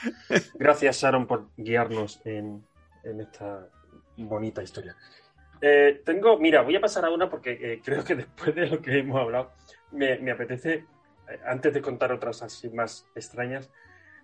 [0.55, 2.63] Gracias, Sharon, por guiarnos en,
[3.03, 3.67] en esta
[4.17, 4.95] bonita historia.
[5.61, 8.81] Eh, tengo, mira, voy a pasar a una porque eh, creo que después de lo
[8.81, 9.51] que hemos hablado,
[9.91, 13.69] me, me apetece, eh, antes de contar otras así más extrañas,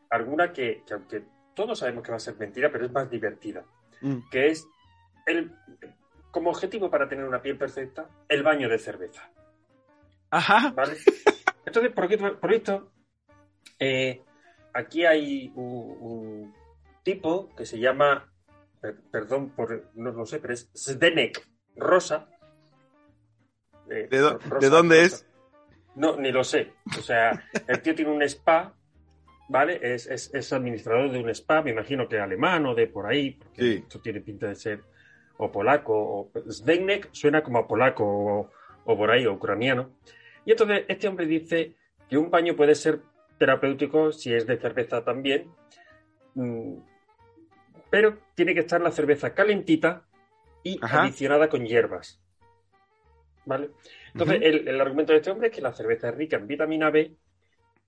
[0.10, 3.66] alguna que, que, aunque todos sabemos que va a ser mentira, pero es más divertida,
[4.02, 4.30] mm.
[4.30, 4.68] que es
[5.26, 5.52] el,
[6.32, 9.30] como objetivo para tener una piel perfecta, el baño de cerveza.
[10.30, 10.72] Ajá.
[10.76, 10.98] ¿Vale?
[11.66, 12.92] Entonces, por, por esto,
[13.80, 14.22] eh,
[14.74, 16.54] aquí hay un,
[17.04, 18.32] tipo que se llama,
[19.12, 22.28] perdón por, no lo sé, pero es Zdenek Rosa.
[23.90, 25.28] Eh, ¿De, dónde es?
[25.96, 26.74] No, ni lo sé.
[26.98, 28.74] O sea, el tío tiene un spa,
[29.48, 29.80] ¿vale?
[29.82, 33.76] Es, es, administrador de un spa, me imagino que alemán o de por ahí, porque
[33.76, 34.84] esto tiene pinta de ser
[35.38, 38.50] o polaco, o Zdenek suena como a polaco
[38.86, 39.92] o, por ahí, o ucraniano.
[40.46, 41.76] Y entonces este hombre dice
[42.10, 43.02] que un baño puede ser
[43.38, 45.52] terapéutico si es de cerveza también,
[46.36, 46.76] mm,
[47.90, 50.06] pero tiene que estar la cerveza calentita
[50.64, 52.22] y adicionada con hierbas.
[53.46, 53.70] ¿Vale?
[54.14, 56.90] Entonces, el, el, argumento de este hombre es que la cerveza es rica en vitamina
[56.90, 57.16] B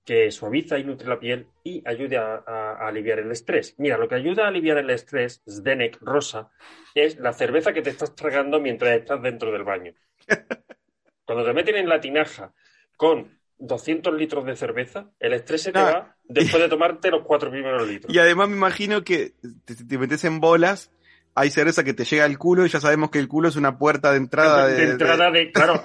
[0.08, 3.74] que suaviza y nutre la piel y ayuda a, aliviar el estrés.
[3.76, 6.48] Mira, lo que ayuda a aliviar el estrés, Zdenek Rosa,
[6.94, 9.92] es la cerveza que te estás tragando mientras estás dentro del baño.
[11.26, 12.54] Cuando te meten en la tinaja
[12.96, 15.84] con 200 litros de cerveza, el estrés se te ah.
[15.84, 18.10] va después de tomarte los cuatro primeros litros.
[18.10, 19.34] Y además me imagino que
[19.66, 20.90] te, metes en bolas,
[21.34, 23.76] hay cerveza que te llega al culo y ya sabemos que el culo es una
[23.76, 24.86] puerta de entrada de...
[24.86, 25.52] de entrada de...
[25.52, 25.82] Claro,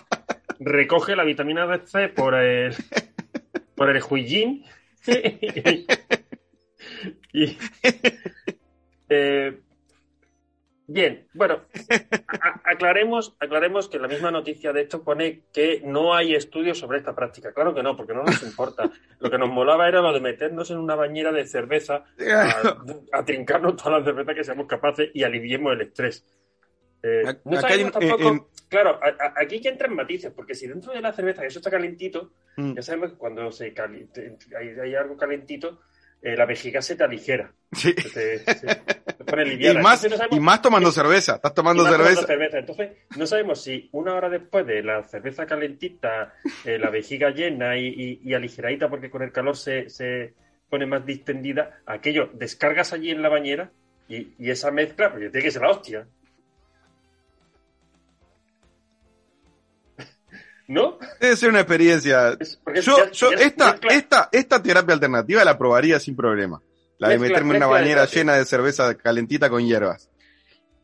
[0.58, 2.74] recoge la vitamina C por el
[3.78, 4.64] por el Huijin.
[7.32, 7.56] y,
[9.08, 9.60] eh,
[10.86, 11.62] bien, bueno,
[12.64, 17.14] aclaremos, aclaremos que la misma noticia de esto pone que no hay estudios sobre esta
[17.14, 17.54] práctica.
[17.54, 18.90] Claro que no, porque no nos importa.
[19.20, 22.04] Lo que nos molaba era lo de meternos en una bañera de cerveza
[23.12, 26.24] a, trincarnos toda la cerveza que seamos capaces y aliviemos el estrés.
[27.02, 28.50] Eh, no sabemos tampoco.
[28.68, 29.00] Claro,
[29.36, 32.74] aquí que entran matices, porque si dentro de la cerveza eso está calentito, mm.
[32.74, 35.80] ya sabemos que cuando se hay, algo calentito,
[36.20, 37.50] eh, la vejiga se te aligera.
[37.72, 37.94] Sí.
[37.94, 38.44] Se,
[39.24, 41.36] pone y, más, y más tomando cerveza.
[41.36, 42.58] Estás tomando cerveza.
[42.58, 46.34] Entonces, no sabemos si una hora después de la cerveza calentita,
[46.64, 50.34] eh, la vejiga llena y, y, aligeradita porque con el calor se, se,
[50.68, 53.70] pone más distendida, aquello descargas allí en la bañera
[54.08, 56.06] y, esa mezcla, pues tiene que ser la hostia.
[60.68, 60.98] ¿No?
[61.18, 62.36] Debe ser una experiencia.
[62.82, 66.62] yo, esta, esta, esta terapia alternativa la probaría sin problema.
[66.98, 70.10] La de meterme en una bañera llena de cerveza calentita con hierbas.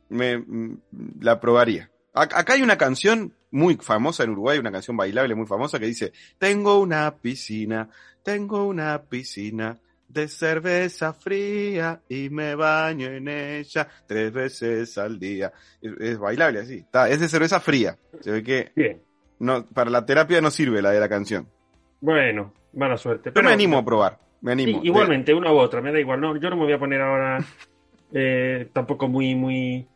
[0.09, 0.81] Me, mm,
[1.21, 1.91] la probaría.
[2.15, 6.13] Acá hay una canción muy famosa en Uruguay, una canción bailable muy famosa que dice,
[6.39, 7.91] tengo una piscina,
[8.23, 15.53] tengo una piscina de cerveza fría y me baño en ella tres veces al día.
[15.81, 17.99] Es, bailable así, está, es de cerveza fría.
[18.21, 19.03] Se ve que Bien.
[19.39, 21.49] No, para la terapia no sirve la de la canción.
[22.01, 23.33] Bueno, mala suerte.
[23.33, 24.81] Pero, me animo a probar, me animo.
[24.83, 26.21] igualmente, una u otra, me da igual.
[26.21, 27.45] No, yo no me voy a poner ahora
[28.13, 29.87] eh, tampoco muy, muy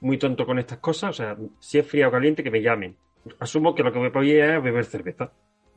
[0.00, 1.10] muy tonto con estas cosas.
[1.10, 2.96] O sea, si es fría o caliente, que me llamen.
[3.38, 5.30] Asumo que lo que me podía es beber cerveza.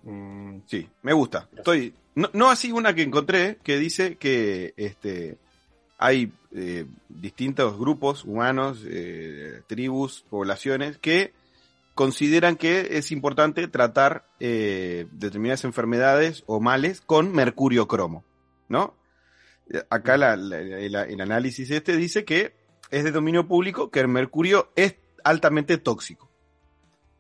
[0.04, 1.50] Mm, sí, me gusta.
[1.56, 1.94] Estoy.
[2.16, 5.38] No, así una que encontré que dice que este
[5.98, 11.34] hay eh, distintos grupos humanos, eh, tribus, poblaciones que
[11.96, 18.26] consideran que es importante tratar eh, determinadas enfermedades o males con mercurio cromo,
[18.68, 18.98] ¿no?
[19.90, 22.56] Acá el análisis este dice que
[22.92, 26.30] es de dominio público que el mercurio es altamente tóxico.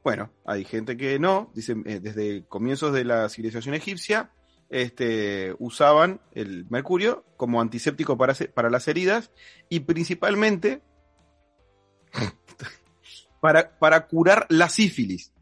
[0.04, 4.32] Bueno, hay gente que no, dicen, eh, desde comienzos de la civilización egipcia,
[4.70, 9.32] este, usaban el mercurio como antiséptico para, para las heridas
[9.70, 10.82] y principalmente
[13.44, 15.34] para, para, curar la sífilis.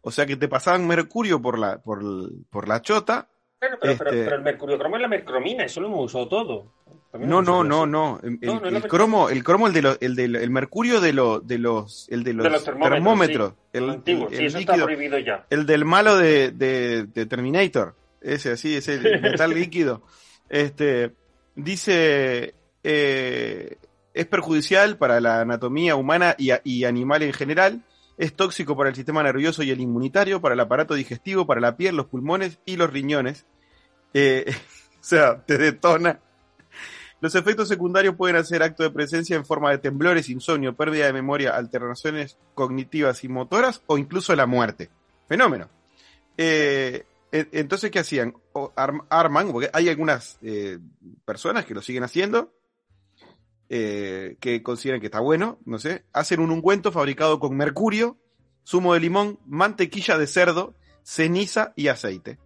[0.00, 2.02] O sea que te pasaban mercurio por la, por,
[2.50, 3.28] por la chota
[3.58, 6.72] pero, pero, pero, este el mercurio cromo es la mercromina, eso lo hemos usado todo.
[7.14, 8.20] No, no, no, no.
[8.22, 12.08] El, cromo, el cromo, el de los, el del el mercurio de, lo, de los,
[12.10, 15.46] el de los, termómetros, el, antiguo, sí, eso está prohibido ya.
[15.48, 20.02] El del malo de, de, Terminator, ese así, ese metal líquido.
[20.48, 21.12] Este
[21.54, 22.54] dice
[22.84, 23.78] eh,
[24.16, 27.84] es perjudicial para la anatomía humana y, y animal en general.
[28.16, 31.76] Es tóxico para el sistema nervioso y el inmunitario, para el aparato digestivo, para la
[31.76, 33.44] piel, los pulmones y los riñones.
[34.14, 34.46] Eh,
[35.00, 36.20] o sea, te detona.
[37.20, 41.12] Los efectos secundarios pueden hacer acto de presencia en forma de temblores, insomnio, pérdida de
[41.12, 44.90] memoria, alteraciones cognitivas y motoras o incluso la muerte.
[45.28, 45.68] Fenómeno.
[46.38, 48.34] Eh, entonces, ¿qué hacían?
[49.10, 50.78] arman, porque hay algunas eh,
[51.26, 52.52] personas que lo siguen haciendo,
[53.68, 58.16] eh, que consideran que está bueno, no sé, hacen un ungüento fabricado con mercurio,
[58.66, 62.38] zumo de limón, mantequilla de cerdo, ceniza y aceite.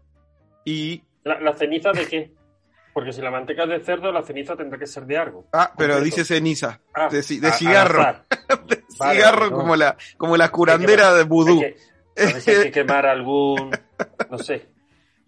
[0.64, 1.02] Y...
[1.24, 2.32] ¿La, ceniza de qué?
[2.94, 5.46] Porque si la manteca es de cerdo, la ceniza tendrá que ser de algo.
[5.52, 8.24] Ah, pero dice ceniza, ah, de, cigarro.
[8.66, 11.60] de cigarro como, la, como la curandera de vudú.
[11.62, 13.70] a hay que quemar algún,
[14.30, 14.68] no sé.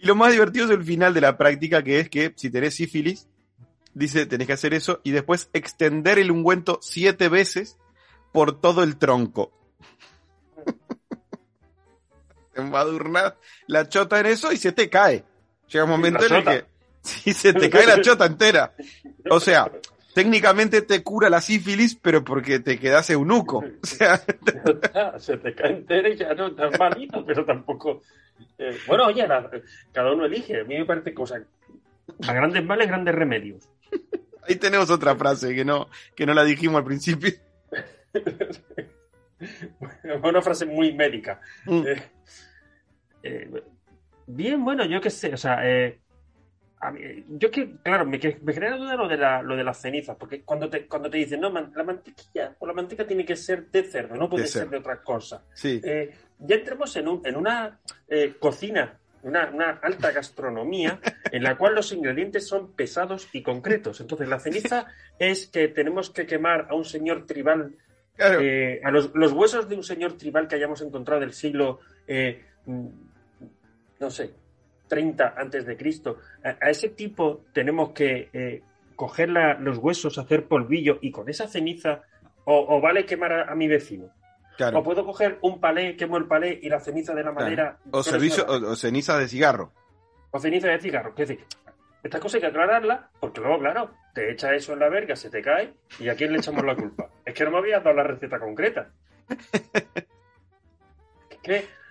[0.02, 2.74] Y lo más divertido es el final de la práctica, que es que si tenés
[2.74, 3.28] sífilis,
[3.94, 7.78] dice, tenés que hacer eso y después extender el ungüento siete veces
[8.33, 9.52] por todo el tronco.
[12.55, 13.35] Embadurnas
[13.66, 15.24] la chota en eso y se te cae.
[15.68, 16.64] Llega un momento en el que
[17.02, 18.74] sí, se te cae la chota entera.
[19.31, 19.70] O sea,
[20.14, 23.59] técnicamente te cura la sífilis, pero porque te quedas eunuco.
[23.59, 24.18] O sea,
[25.18, 28.02] se te cae entera y ya no estás malito, pero tampoco.
[28.59, 29.26] Eh, bueno, oye,
[29.92, 30.61] cada uno elige.
[30.61, 31.22] A mí me parece que,
[32.26, 33.68] a grandes males, grandes remedios.
[34.48, 37.33] Ahí tenemos otra frase que no, que no la dijimos al principio.
[40.22, 41.40] Una frase muy médica.
[41.66, 41.87] Mm.
[41.87, 42.02] Eh,
[43.22, 43.62] eh,
[44.26, 45.98] bien, bueno, yo qué sé, o sea, eh,
[47.28, 50.42] yo que, claro, me, me, genera duda lo de, la, lo de las cenizas, porque
[50.42, 53.85] cuando te, cuando te dicen, no, la mantequilla o la manteca tiene que ser de
[53.85, 55.44] cerdo, no puede ser de otra cosa.
[55.55, 55.81] Sí.
[56.40, 57.78] ya entremos en, un, en una
[58.40, 64.00] cocina una, alta gastronomía en la cual los ingredientes son pesados y concretos.
[64.00, 64.87] Entonces, la ceniza
[65.18, 67.74] es que tenemos que quemar a un señor tribal,
[68.18, 74.11] eh, a los, huesos de un señor tribal que hayamos encontrado del siglo, eh, no
[74.11, 74.32] sé,
[74.88, 76.18] 30 antes de Cristo.
[76.44, 78.62] A, ese tipo tenemos que eh,
[78.96, 82.02] coger los huesos, hacer polvillo y con esa ceniza,
[82.44, 84.11] o, vale quemar a mi vecino.
[84.74, 87.78] O puedo coger un palé, quemo el palé y la ceniza de la madera.
[87.90, 89.72] O, servicio, o, ceniza de cigarro.
[90.30, 91.10] O ceniza de cigarro.
[91.10, 91.44] Es decir,
[92.02, 95.30] esta cosa hay que aclararla, porque luego, claro, te echa eso en la verga, se
[95.30, 97.08] te cae, y a quién le echamos la culpa.
[97.24, 98.90] es que no me habías dado la receta concreta.
[101.30, 101.82] es que.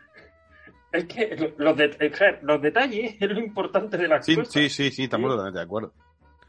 [0.92, 1.78] Es que los,
[2.42, 5.94] los detalles es lo importante de la sí, Sí, sí, sí, estamos totalmente de acuerdo.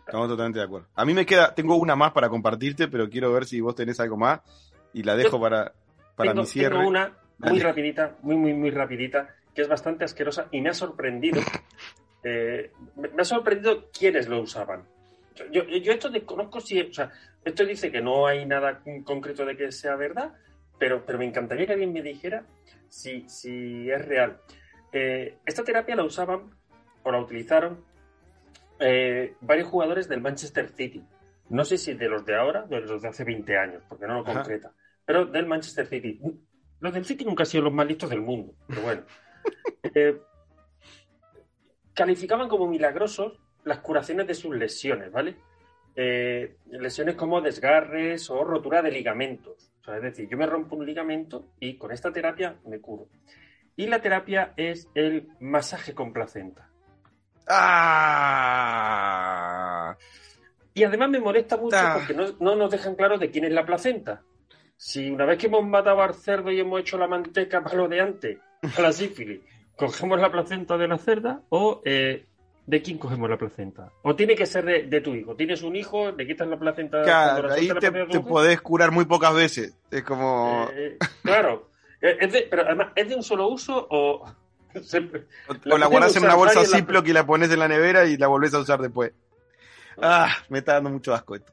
[0.05, 0.89] Estamos totalmente de acuerdo.
[0.97, 4.01] A mí me queda, tengo una más para compartirte, pero quiero ver si vos tenés
[4.01, 4.41] algo más
[4.93, 5.73] y la dejo para,
[6.17, 6.77] para mi cierre.
[6.77, 10.75] Tengo una muy rapidita, muy, muy, muy rapidita, que es bastante asquerosa y me ha
[10.75, 11.41] sorprendido
[12.25, 14.85] eh, me, ha sorprendido quiénes lo usaban.
[15.51, 17.11] Yo, esto desconozco si, o sea,
[17.45, 20.33] esto dice que no hay nada concreto de que sea verdad,
[20.79, 22.45] pero, pero me encantaría que alguien me dijera
[22.89, 24.39] si, si es real.
[24.93, 26.51] Eh, esta terapia la usaban
[27.03, 27.83] o la utilizaron
[28.79, 31.03] eh, varios jugadores del Manchester City.
[31.49, 34.07] No sé si de los de ahora o de los de hace 20 años, porque
[34.07, 34.73] no lo concreta,
[35.13, 36.19] pero del Manchester City.
[36.81, 39.03] Los del City nunca han sido los más listos del mundo, pero bueno.
[39.95, 40.17] Eh,
[41.93, 45.35] calificaban como milagrosos las curaciones de sus lesiones, ¿vale?
[45.97, 49.73] Eh, lesiones como desgarres o rotura de ligamentos.
[49.87, 53.09] es decir, yo me rompo un ligamento y con esta terapia me curo.
[53.75, 56.71] Y la terapia es el masaje con placenta.
[57.49, 58.39] ¡Ah!
[60.73, 61.97] Y además me molesta mucho ah.
[61.99, 64.23] porque no, no, nos dejan claro de quién es la placenta.
[64.77, 67.89] Si una vez que hemos matado al cerdo y hemos hecho la manteca para lo
[67.89, 68.39] de antes,
[68.77, 69.41] a la sífilis,
[69.77, 72.27] cogemos la placenta de la cerda o eh,
[72.67, 73.91] de quién cogemos la placenta.
[74.03, 75.35] O tiene que ser de, tu hijo.
[75.35, 77.03] Tienes un hijo, le quitas la placenta.
[77.03, 79.77] Claro, ahí te, te podés curar muy pocas veces.
[79.91, 80.69] Es como.
[80.73, 81.69] Eh, claro.
[82.01, 84.25] pero además, ¿es de un solo uso o.?
[85.71, 88.27] o, la guardas en una bolsa Ziploc y la pones en la nevera y la
[88.27, 89.13] volvés a usar después.
[90.01, 91.53] Ah, me está dando mucho asco esto.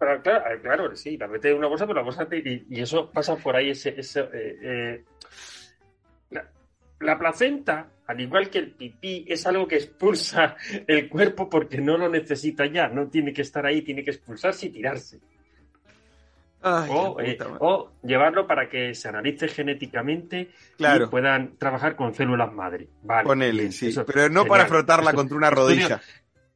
[0.00, 2.80] Pero claro, eh, claro, sí, la metes en una bolsa, pero la bolsa y, y,
[2.80, 5.04] eso pasa por ahí ese, ese eh,
[7.00, 11.96] la placenta, al igual que el pipí, es algo que expulsa el cuerpo porque no
[11.96, 15.20] lo necesita ya, no tiene que estar ahí, tiene que expulsarse y tirarse.
[16.62, 22.88] Eh, o, llevarlo para que se analice genéticamente y puedan trabajar con células madre.
[23.02, 26.02] Vale, sí, pero no para frotarla contra una rodilla.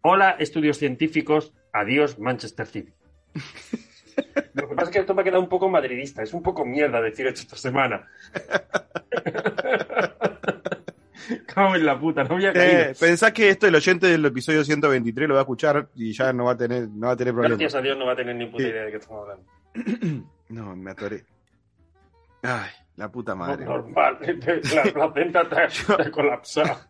[0.02, 1.54] Hola, estudios científicos.
[1.72, 2.92] Adiós, Manchester City.
[4.54, 6.22] Lo que pasa es que esto me ha quedado un poco madridista.
[6.22, 8.06] Es un poco mierda decir esto esta semana.
[11.46, 12.82] Cago en la puta, no había caído.
[12.82, 16.32] Eh, pensás que esto el oyente del episodio 123 lo va a escuchar y ya
[16.32, 17.58] no va a tener, no va a tener problemas.
[17.58, 19.44] Gracias a Dios no va a tener ni puta idea de qué estamos hablando.
[20.50, 21.24] no, me atoré.
[22.42, 23.64] Ay, la puta madre.
[23.64, 24.18] normal,
[24.74, 26.88] la placenta está colapsada.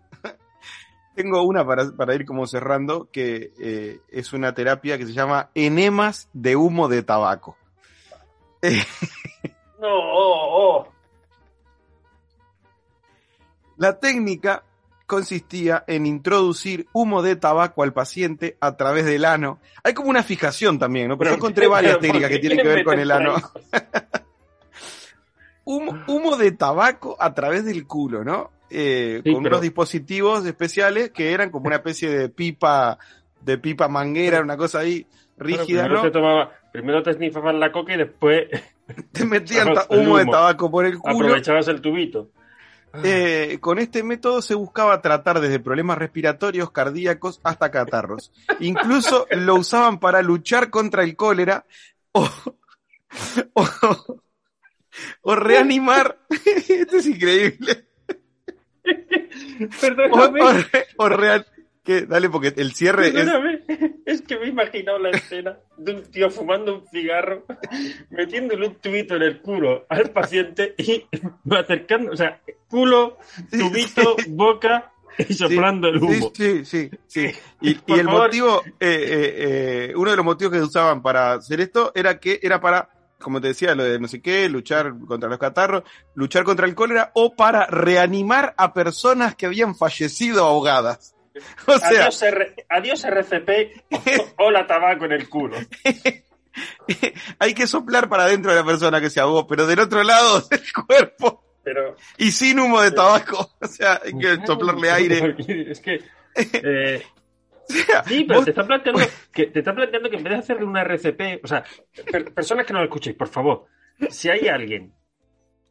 [1.14, 5.50] Tengo una para, para, ir como cerrando, que eh, es una terapia que se llama
[5.55, 7.57] enemas de humo de tabaco.
[9.81, 10.88] no, oh, oh.
[13.77, 14.64] La técnica
[15.07, 19.59] consistía en introducir humo de tabaco al paciente a través del ano.
[19.83, 21.18] Hay como una fijación también, ¿no?
[21.18, 23.37] Pero yo encontré varias técnicas que tienen que ver con el ano.
[25.64, 28.50] humo, de tabaco a través del culo, ¿no?
[28.77, 32.99] Eh, con unos dispositivos especiales que eran como una especie de pipa,
[33.41, 35.07] de pipa manguera, una cosa ahí
[35.37, 36.03] rígida, primero ¿no?
[36.03, 38.49] Te tomaba, primero te snifaban la coca y después
[39.13, 41.27] te metían humo de tabaco por el culo.
[41.27, 42.31] Aprovechabas el tubito.
[43.03, 48.33] Eh, con este método se buscaba tratar desde problemas respiratorios, cardíacos hasta catarros.
[48.61, 51.65] Incluso lo usaban para luchar contra el cólera
[52.13, 52.29] o,
[55.23, 56.19] o, reanimar.
[56.29, 57.85] Esto es increíble.
[59.81, 60.40] Perdóname.
[60.97, 61.47] O, real,
[61.85, 64.23] Dale, porque el cierre es...
[64.23, 67.44] que me he imaginado la escena de un tío fumando un cigarro,
[68.11, 71.05] metiéndole un tubito en el culo al paciente y
[71.51, 73.18] acercando, o sea, culo,
[73.51, 76.33] tubito, boca y soplando el humo.
[76.35, 77.31] Sí, sí, sí.
[77.61, 79.35] Y, el motivo, eh, eh,
[79.90, 82.88] eh, uno de los motivos que usaban para hacer esto era que era para
[83.20, 86.74] como te decía, lo de no sé qué, luchar contra los catarros, luchar contra el
[86.74, 91.12] cólera o para reanimar a personas que habían fallecido ahogadas.
[91.66, 92.09] O sea,
[92.68, 93.83] adiós, RCP,
[94.38, 95.57] hola tabaco en el culo.
[97.40, 100.40] Hay que soplar para adentro de la persona que se ahogó, pero del otro lado
[100.42, 101.42] del cuerpo.
[101.64, 103.50] Pero, y sin humo de tabaco.
[103.61, 105.35] O sea, hay que soplarle aire.
[105.70, 105.98] Es que.
[106.37, 107.03] Eh,
[108.07, 110.83] sí, pero te está, planteando que, te está planteando que en vez de hacerle una
[110.83, 111.64] RCP, o sea,
[112.35, 113.66] personas que no lo escuchéis, por favor,
[114.09, 114.94] si hay alguien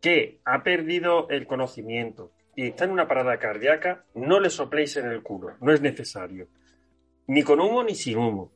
[0.02, 5.08] que ha perdido el conocimiento, y está en una parada cardíaca, no le sopléis en
[5.08, 6.48] el culo, no es necesario.
[7.28, 8.52] Ni con humo ni sin humo.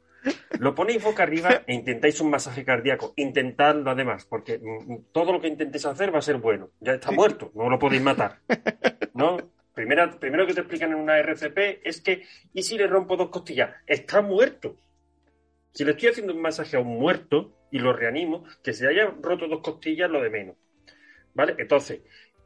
[0.59, 3.13] Lo ponéis boca arriba e intentáis un masaje cardíaco.
[3.15, 6.69] Intentadlo además, porque mm, todo lo que intentéis hacer va a ser bueno.
[6.79, 8.39] Ya está muerto, no lo podéis matar.
[9.13, 9.37] ¿No?
[9.77, 13.29] Primero, primero que te explican en una RCP es que, ¿y si le rompo dos
[13.29, 13.75] costillas?
[13.85, 14.75] Está muerto.
[15.71, 19.13] Si le estoy haciendo un masaje a un muerto y lo reanimo, que se haya
[19.21, 20.55] roto dos costillas, lo de menos.
[21.35, 21.53] ¿Vale?
[21.59, 21.99] Entonces,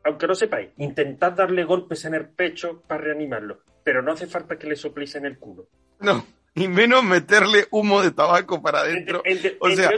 [0.04, 4.58] aunque no sepáis, intentad darle golpes en el pecho para reanimarlo, pero no hace falta
[4.58, 5.70] que le sopléis en el culo.
[6.02, 9.24] No, y menos meterle humo de tabaco para adentro.
[9.62, 9.90] o sea,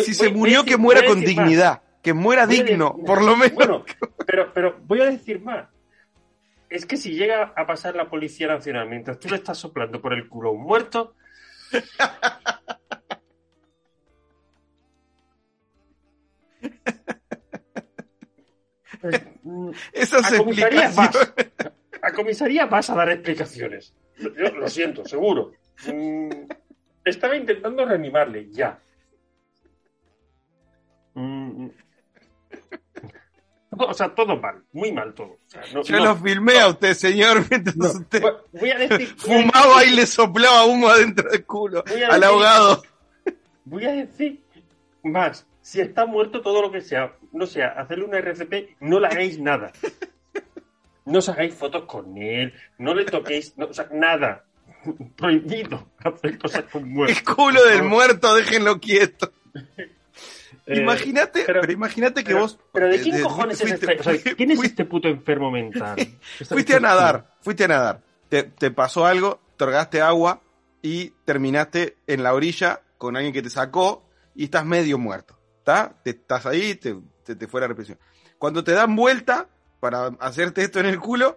[0.00, 3.54] si, se murió, que muera con dignidad, que muera digno, por lo menos.
[3.54, 3.84] Bueno,
[4.26, 5.68] pero, pero voy a decir más.
[6.70, 10.12] Es que si llega a pasar la Policía Nacional mientras tú le estás soplando por
[10.12, 11.14] el culo a un muerto.
[19.92, 21.32] Esas a comisaría vas.
[22.02, 23.94] A comisaría vas a dar explicaciones.
[24.18, 25.52] Yo lo siento, seguro.
[25.86, 26.30] Mm,
[27.04, 28.80] estaba intentando reanimarle, ya.
[33.86, 35.38] O sea, todo mal, muy mal todo.
[35.84, 38.22] Yo lo filmé a usted, señor, mientras usted
[38.52, 42.82] voy a decir, fumaba y le soplaba humo adentro del culo al ahogado.
[43.64, 44.42] Voy a decir
[45.02, 49.06] más, si está muerto todo lo que sea, no sea, hacerle una RCP, no le
[49.08, 49.72] hagáis nada.
[51.04, 54.44] No os hagáis fotos con él, no le toquéis, o sea, nada.
[55.16, 57.14] Prohibido hacer cosas con muerto.
[57.14, 59.32] El culo del muerto, déjenlo quieto.
[60.66, 62.58] Eh, imagínate, pero, imagínate que vos.
[62.72, 64.34] Pero de quién cojones es este.
[64.34, 65.96] ¿Quién es este puto enfermo mental?
[66.48, 68.02] fuiste a nadar, fuiste a nadar.
[68.28, 70.42] Te, te pasó algo, te orgaste agua
[70.82, 75.38] y terminaste en la orilla con alguien que te sacó y estás medio muerto.
[75.58, 75.94] ¿Está?
[76.02, 77.98] Te, estás ahí, te, te, fue la represión.
[78.38, 79.48] Cuando te dan vuelta
[79.80, 81.36] para hacerte esto en el culo,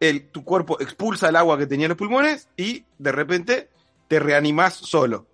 [0.00, 3.70] el, tu cuerpo expulsa el agua que tenía en los pulmones y de repente
[4.08, 5.26] te reanimas solo.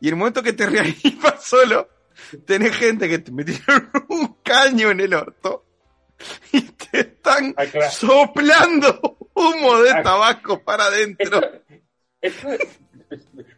[0.00, 1.88] Y el momento que te reanimas solo,
[2.46, 5.64] tenés gente que te metieron un caño en el orto
[6.52, 7.54] y te están
[7.90, 11.40] soplando humo de tabaco para adentro.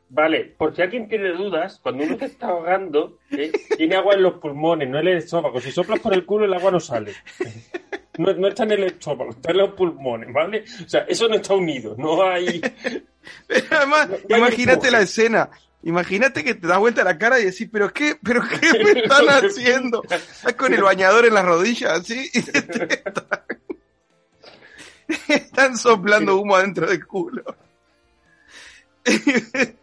[0.08, 3.50] vale, por si alguien tiene dudas, cuando uno se está ahogando, ¿eh?
[3.76, 5.60] tiene agua en los pulmones, no en el estómago.
[5.60, 7.14] Si soplas por el culo, el agua no sale.
[8.18, 10.64] No, no está en el estómago, está en los pulmones, ¿vale?
[10.84, 12.60] O sea, eso no está unido, no hay.
[13.46, 15.50] Pero además, imagínate la escena.
[15.84, 19.26] Imagínate que te das vuelta la cara y decís, ¿pero qué, pero qué me están
[19.28, 20.02] haciendo?
[20.04, 22.58] Estás con el bañador en las rodillas, así, y te
[25.28, 27.42] están, soplando humo adentro del culo.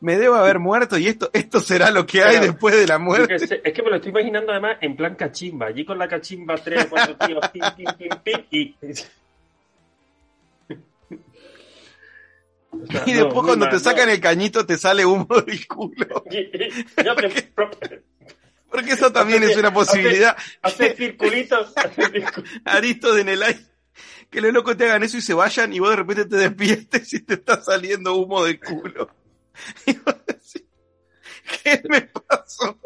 [0.00, 3.34] me debo haber muerto y esto, esto será lo que hay después de la muerte.
[3.34, 6.86] Es que me lo estoy imaginando además en plan cachimba, allí con la cachimba tres
[6.86, 8.74] o cuatro tíos, pim, pim, pim, pim, y
[13.06, 16.24] y después cuando te sacan el cañito te sale humo del culo.
[18.70, 20.36] porque, eso también es una posibilidad.
[20.62, 21.72] Hacer circulitos.
[22.64, 23.60] Aristos en el aire.
[24.30, 27.12] Que los locos te hagan eso y se vayan y vos de repente te despiertes
[27.14, 29.10] y te está saliendo humo del culo.
[29.86, 30.64] Y vos decís,
[31.62, 32.78] ¿qué me pasó?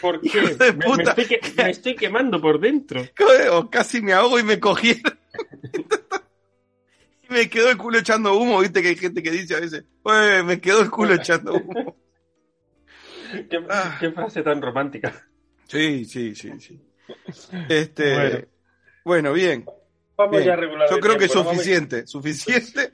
[0.00, 0.42] ¿Por qué?
[0.42, 0.72] Me, estoy
[1.56, 3.00] me, estoy quemando por dentro.
[3.52, 5.16] O casi me ahogo y me cogieron.
[7.30, 9.84] me quedó el culo echando humo, viste que hay gente que dice a veces,
[10.44, 11.96] me quedó el culo echando humo.
[13.68, 13.96] Ah.
[13.98, 15.12] ¿Qué, frase tan romántica.
[15.66, 16.80] Sí, sí, sí, sí.
[17.68, 18.46] Este,
[19.04, 19.66] bueno, bien.
[20.16, 20.88] Vamos ya a regular.
[20.88, 22.92] Yo creo que es suficiente, suficiente.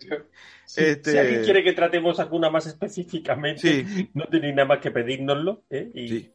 [0.74, 1.12] este...
[1.12, 5.64] Si alguien quiere que tratemos alguna más específicamente, no tiene nada más que pedírnoslo.
[5.68, 5.90] ¿eh?
[5.94, 6.08] Y...
[6.08, 6.32] Sí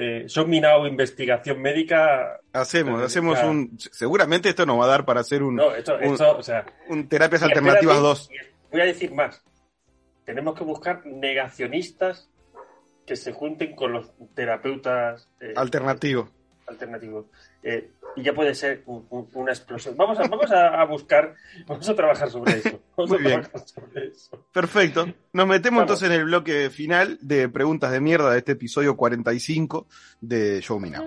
[0.00, 2.40] eh, son minado investigación médica.
[2.52, 3.76] Hacemos, hacemos un.
[3.80, 5.56] Seguramente esto nos va a dar para hacer un.
[5.56, 6.64] No, esto, esto o sea.
[6.86, 8.30] Un terapias alternativas 2.
[8.70, 9.42] Voy a decir más.
[10.24, 12.30] Tenemos que buscar negacionistas
[13.04, 15.28] que se junten con los terapeutas.
[15.40, 16.30] Eh, alternativos.
[16.68, 17.26] Alternativos.
[17.64, 19.96] Eh, y ya puede ser una explosión.
[19.96, 21.34] Vamos a, vamos a, buscar,
[21.66, 22.80] vamos a trabajar sobre eso.
[22.96, 23.42] Muy bien.
[24.52, 25.06] Perfecto.
[25.32, 29.86] Nos metemos entonces en el bloque final de preguntas de mierda de este episodio 45
[30.20, 31.06] de Show Me Now.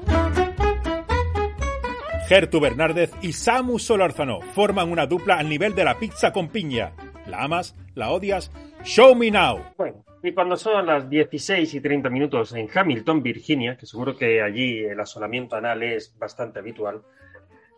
[2.28, 6.94] Gertu Bernárdez y Samu Solarzano forman una dupla al nivel de la pizza con piña.
[7.32, 7.78] ¿La amas?
[7.96, 8.52] ¿La odias?
[8.84, 9.74] Show Me Now.
[9.78, 14.42] Bueno, y cuando son las 16 y 30 minutos en Hamilton, Virginia, que seguro que
[14.42, 17.04] allí el asolamiento anal es bastante habitual,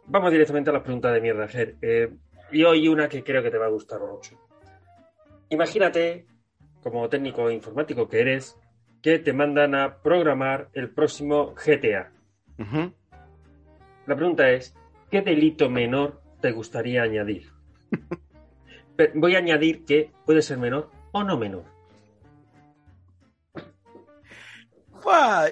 [0.08, 1.76] vamos directamente a las preguntas de mierda, Ger.
[1.84, 2.10] Eh,
[2.52, 4.40] y hoy una que creo que te va a gustar mucho.
[5.50, 6.26] Imagínate,
[6.82, 8.60] como técnico informático que eres,
[9.04, 12.12] que te mandan a programar el próximo GTA.
[14.08, 14.76] La pregunta es,
[15.12, 17.52] ¿qué delito menor te gustaría añadir?
[19.16, 21.74] Voy a añadir que puede ser menor o no menor.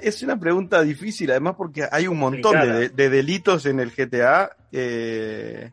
[0.01, 4.55] es una pregunta difícil, además porque hay un montón de, delitos en el GTA.
[4.71, 5.71] Eh,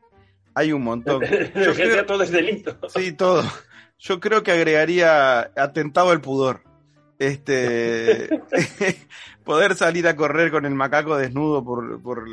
[0.54, 1.22] hay un montón.
[1.24, 2.76] el GTA todo es delito.
[2.88, 3.44] Sí, todo.
[3.98, 6.62] Yo creo que agregaría atentado al pudor.
[7.18, 8.28] Este
[9.44, 12.24] poder salir a correr con el macaco desnudo por, por,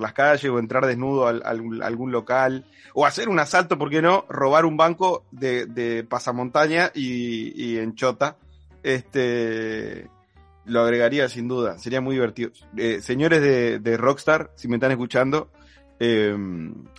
[0.00, 2.64] las calles o entrar desnudo a, algún local
[2.94, 4.24] o hacer un asalto, ¿por qué no?
[4.28, 8.36] Robar un banco de, pasamontaña y, y en chota.
[8.82, 10.08] Este
[10.64, 12.50] lo agregaría sin duda, sería muy divertido.
[12.76, 13.40] Eh, señores
[13.82, 15.50] de, Rockstar, si me están escuchando,
[15.98, 16.36] eh,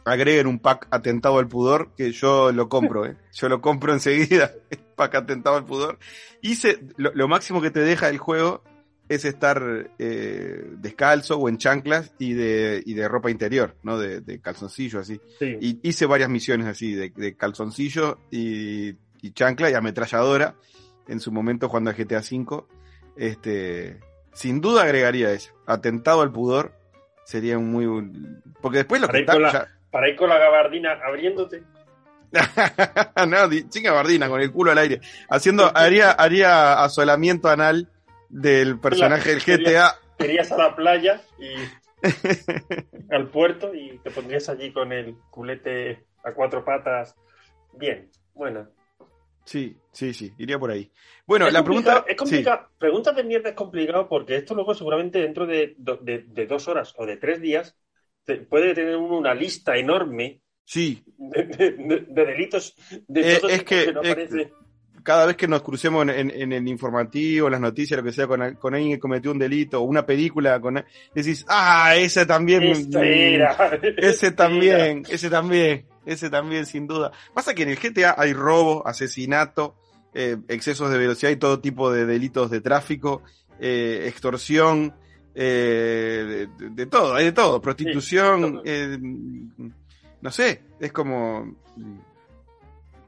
[0.06, 3.16] agreguen un pack atentado al pudor, que yo lo compro, ¿eh?
[3.34, 5.98] yo lo compro enseguida, el pack atentado al pudor.
[6.42, 8.64] Hice, lo, máximo que te deja el juego
[9.10, 13.98] es estar eh, descalzo o en chanclas y de, y de ropa interior, ¿no?
[13.98, 15.20] De, calzoncillo así.
[15.40, 20.56] Y hice varias misiones así, de, calzoncillo y, y, chancla y ametralladora
[21.08, 22.64] en su momento jugando a GTA V.
[23.16, 24.00] Este,
[24.34, 26.74] sin duda agregaría eso, atentado al pudor
[27.26, 27.86] sería un muy...
[28.62, 31.64] Porque después lo para que ir con la, Para ir con la gabardina abriéndote.
[33.28, 35.02] no, sin gabardina, con el culo al aire.
[35.30, 37.90] Haciendo, haría, haría asolamiento anal
[38.34, 39.96] del personaje del GTA.
[40.18, 41.54] Querías a la playa y
[43.14, 47.16] al puerto y te pondrías allí con el culete a cuatro patas.
[47.74, 48.68] Bien, bueno.
[49.46, 50.92] Sí, sí, sí, iría por ahí.
[51.28, 52.06] Bueno, la pregunta.
[52.08, 52.70] Es complicado.
[52.78, 57.18] Preguntas de mierda es complicado porque esto luego seguramente dentro de, dos horas o de
[57.18, 57.78] tres días
[58.50, 61.04] puede tener una lista enorme sí.
[61.18, 62.76] de, delitos
[63.08, 63.94] de eh, es que,
[65.04, 68.42] cada vez que nos crucemos en, el informativo, en las noticias, lo que sea, con,
[68.42, 70.84] alguien que cometió un delito o una película, con
[71.14, 72.64] decís, ah, ese también.
[72.64, 75.86] ese también, ese también.
[76.06, 77.12] Ese también, sin duda.
[77.34, 79.76] Pasa que en el GTA hay robo, asesinato,
[80.14, 83.24] eh, excesos de velocidad y todo tipo de delitos de tráfico,
[83.60, 84.94] eh, extorsión,
[85.34, 88.62] eh, de, todo, hay de todo, prostitución,
[90.22, 91.56] no sé, es como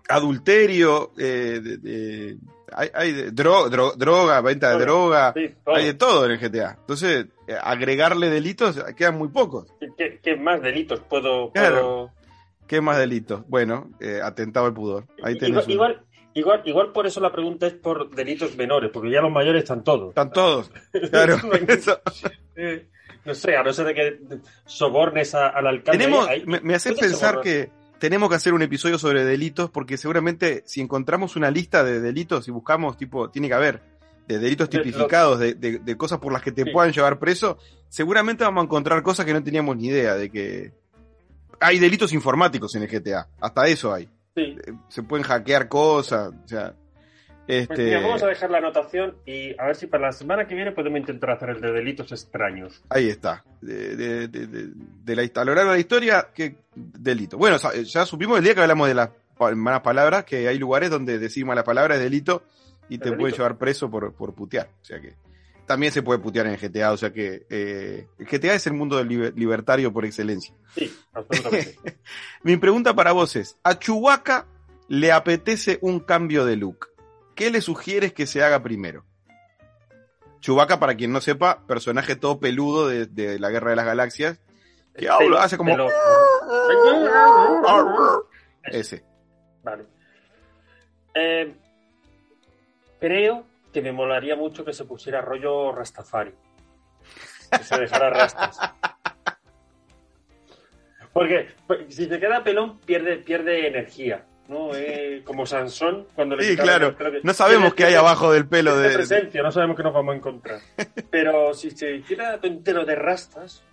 [0.08, 5.34] adulterio, hay, hay droga, venta de droga,
[5.66, 6.78] hay de todo en el GTA.
[6.80, 7.28] Entonces,
[7.62, 9.68] agregarle delitos quedan muy pocos.
[9.98, 12.12] ¿Qué, más delitos puedo, puedo
[12.68, 13.48] ¿Qué más delitos?
[13.48, 15.06] Bueno, eh, atentado al pudor.
[15.24, 16.02] Ahí tenés igual,
[16.34, 19.84] igual, igual, por eso la pregunta es por delitos menores, porque ya los mayores están
[19.84, 20.10] todos.
[20.10, 20.72] Están todos.
[21.12, 21.38] Claro.
[22.56, 22.88] Eh,
[23.26, 24.20] no sé, a no ser de que
[24.66, 25.98] sobornes al alcalde.
[25.98, 27.70] Tenemos, me, hace pensar que
[28.00, 32.48] tenemos que hacer un episodio sobre delitos, porque seguramente si encontramos una lista de delitos
[32.48, 33.82] y buscamos, tipo, tiene que haber
[34.28, 37.58] de delitos tipificados, de, de, cosas por las que te puedan llevar preso,
[37.90, 40.74] seguramente vamos a encontrar cosas que no teníamos ni idea de que
[41.60, 44.10] hay delitos informáticos en el GTA, hasta eso hay.
[44.36, 44.56] Eh,
[44.90, 46.74] se pueden hackear cosas, o sea.
[47.48, 47.76] Este...
[47.76, 50.72] Pues vamos a dejar la anotación y a ver si para la semana que viene
[50.72, 52.84] podemos intentar hacer el de delitos extraños.
[52.90, 53.44] Ahí está.
[53.62, 57.38] De, de, de, la, a lo largo de la historia, ¿qué delito?
[57.38, 59.10] Bueno, ya supimos el día que hablamos de las
[59.56, 62.44] malas palabras, que hay lugares donde decir malas palabras es delito
[62.90, 64.70] y te puede llevar preso por, por putear.
[64.82, 65.16] O sea que
[65.66, 69.34] también se puede putear en GTA, o sea que eh, GTA es el mundo del
[69.36, 70.54] libertario por excelencia.
[70.76, 71.78] Sí, absolutamente.
[72.44, 74.48] Mi pregunta para vos es, a Chewbacca
[74.88, 76.90] le apetece un cambio de look.
[77.36, 79.06] ¿Qué le sugieres que se haga primero?
[80.40, 84.40] Chewbacca, para quien no sepa, personaje todo peludo de, la Guerra de las Galaxias,
[84.96, 85.76] que hace como...
[88.64, 89.04] Ese.
[89.64, 89.86] Vale.
[91.14, 91.56] Eh,
[93.00, 96.34] creo que me molaría mucho que se pusiera rollo Rastafari.
[97.52, 98.60] Que se dejara rastas.
[101.14, 104.26] Porque pues, si te queda pelón, pierde, pierde energía.
[104.48, 104.76] ¿No?
[104.76, 106.96] Eh, como Sansón, cuando le Sí, claro.
[107.24, 108.94] no sabemos qué hay abajo del pelo de.
[108.94, 110.60] presencia, no sabemos qué nos vamos a encontrar.
[111.12, 113.64] Pero si se queda entero de rastas.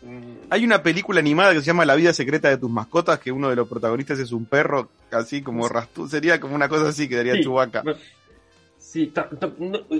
[0.00, 3.32] Mm, hay una película animada que se llama La vida secreta de tus mascotas, que
[3.32, 7.08] uno de los protagonistas es un perro, así como rastú, sería como una cosa así
[7.08, 7.82] que daría Chubaca.
[8.78, 9.12] Sí,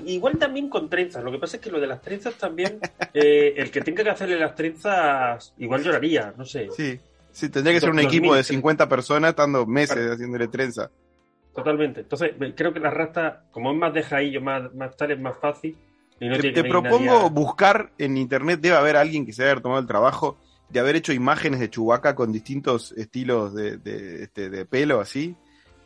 [0.05, 1.23] igual también con trenzas.
[1.23, 2.79] Lo que pasa es que lo de las trenzas también,
[3.13, 6.69] eh, el que tenga que hacerle las trenzas, igual lloraría, no sé.
[6.75, 6.99] Sí,
[7.39, 10.89] sí, tendría que ser un equipo de 50 personas estando meses haciéndole trenza.
[11.55, 12.01] Totalmente.
[12.01, 15.37] Entonces, creo que la rasta, como es más de jaillo, más, más tal, es más
[15.39, 15.77] fácil.
[16.19, 20.37] te, propongo buscar en internet, debe haber alguien que se haya tomado el trabajo
[20.69, 25.35] de haber hecho imágenes de Chubaca con distintos estilos de, de, este, de pelo así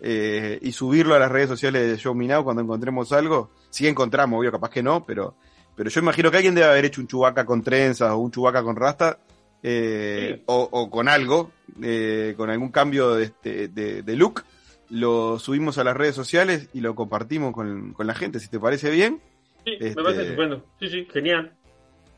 [0.01, 3.51] eh, y subirlo a las redes sociales de Show Me Now cuando encontremos algo.
[3.69, 5.35] Si encontramos, obvio, capaz que no, pero,
[5.75, 8.61] pero yo imagino que alguien debe haber hecho un chubaca con trenzas o un chubaca
[8.61, 9.17] con rasta
[9.63, 11.51] eh, o, con algo,
[11.81, 14.43] eh, con algún cambio de, este, de, look.
[14.89, 18.91] Lo subimos a las redes sociales y lo compartimos con, la gente, si te parece
[18.91, 19.21] bien.
[19.65, 20.65] Sí, me parece este, estupendo.
[20.79, 21.53] Sí, sí, genial.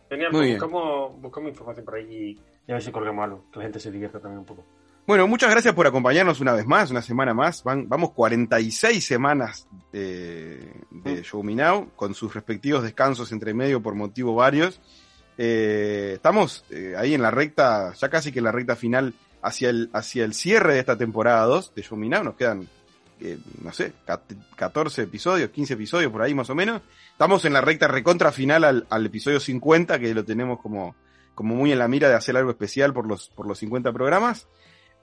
[0.09, 2.37] Genial, buscamos, buscamos información por ahí
[2.67, 4.65] y, a ver si colgamos algo, que la gente se divierta también un poco.
[5.07, 7.63] Bueno, muchas gracias por acompañarnos una vez más, una semana más.
[7.63, 13.83] Van, vamos 46 semanas de, de Show Me Now, con sus respectivos descansos entre medio
[13.83, 14.81] por motivo varios.
[15.37, 19.69] Eh, estamos eh, ahí en la recta, ya casi que en la recta final hacia
[19.69, 21.97] el, hacia el cierre de esta temporada 2 de Show.
[21.97, 22.67] Nos quedan,
[23.19, 23.93] eh, no sé,
[24.55, 26.81] 14 episodios, 15 episodios por ahí más o menos.
[27.11, 30.95] Estamos en la recta recontra final al, al episodio 50, que lo tenemos como
[31.33, 34.47] como muy en la mira de hacer algo especial por los, por los 50 programas.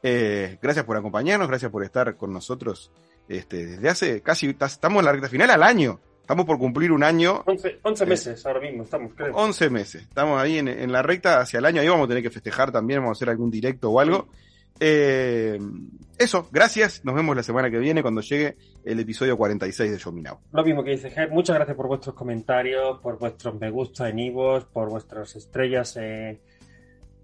[0.02, 2.90] Gracias por acompañarnos, gracias por estar con nosotros
[3.28, 6.00] este, desde hace casi, estamos en la recta final al año.
[6.22, 7.44] Estamos por cumplir un año.
[7.46, 9.34] 11, meses ahora mismo estamos, creo.
[9.34, 10.02] 11 meses.
[10.02, 11.80] Estamos ahí en, la recta hacia el año.
[11.80, 14.28] Ahí vamos a tener que festejar también, vamos a hacer algún directo o algo.
[14.78, 15.58] Eh,
[16.16, 17.04] eso, gracias.
[17.04, 20.38] Nos vemos la semana que viene cuando llegue el episodio 46 de Show Me Now.
[20.52, 24.20] Lo mismo que dice Ger, muchas gracias por vuestros comentarios, por vuestros me gusta en
[24.20, 26.40] Ivo, por vuestras estrellas en,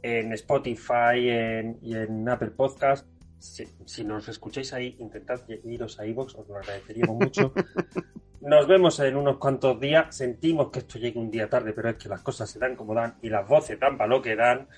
[0.02, 3.06] Spotify y en Apple Podcast.
[3.38, 7.52] Si, nos escucháis ahí, intentad iros a iVoox, os lo agradeceríamos mucho.
[8.40, 10.14] Nos vemos en unos cuantos días.
[10.14, 12.94] Sentimos que esto llegue un día tarde, pero es que las cosas se dan como
[12.94, 14.68] dan y las voces dan para lo que dan.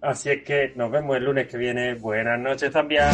[0.00, 1.94] Así es que nos vemos el lunes que viene.
[1.94, 3.04] Buenas noches también.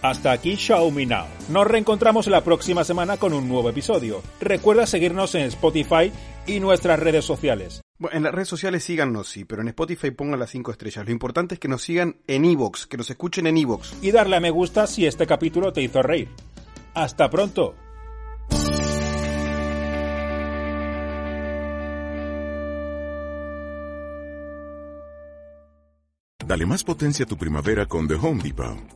[0.00, 1.26] Hasta aquí Show Me Now.
[1.50, 4.22] Nos reencontramos la próxima semana con un nuevo episodio.
[4.40, 6.12] Recuerda seguirnos en Spotify
[6.46, 7.82] y nuestras redes sociales.
[7.98, 11.04] Bueno, en las redes sociales síganos, sí, pero en Spotify pongan las 5 estrellas.
[11.04, 13.96] Lo importante es que nos sigan en Evox, que nos escuchen en Evox.
[14.02, 16.28] Y darle a me gusta si este capítulo te hizo reír.
[16.96, 17.74] Hasta pronto.
[26.46, 28.95] Dale más potencia a tu primavera con The Home Depot.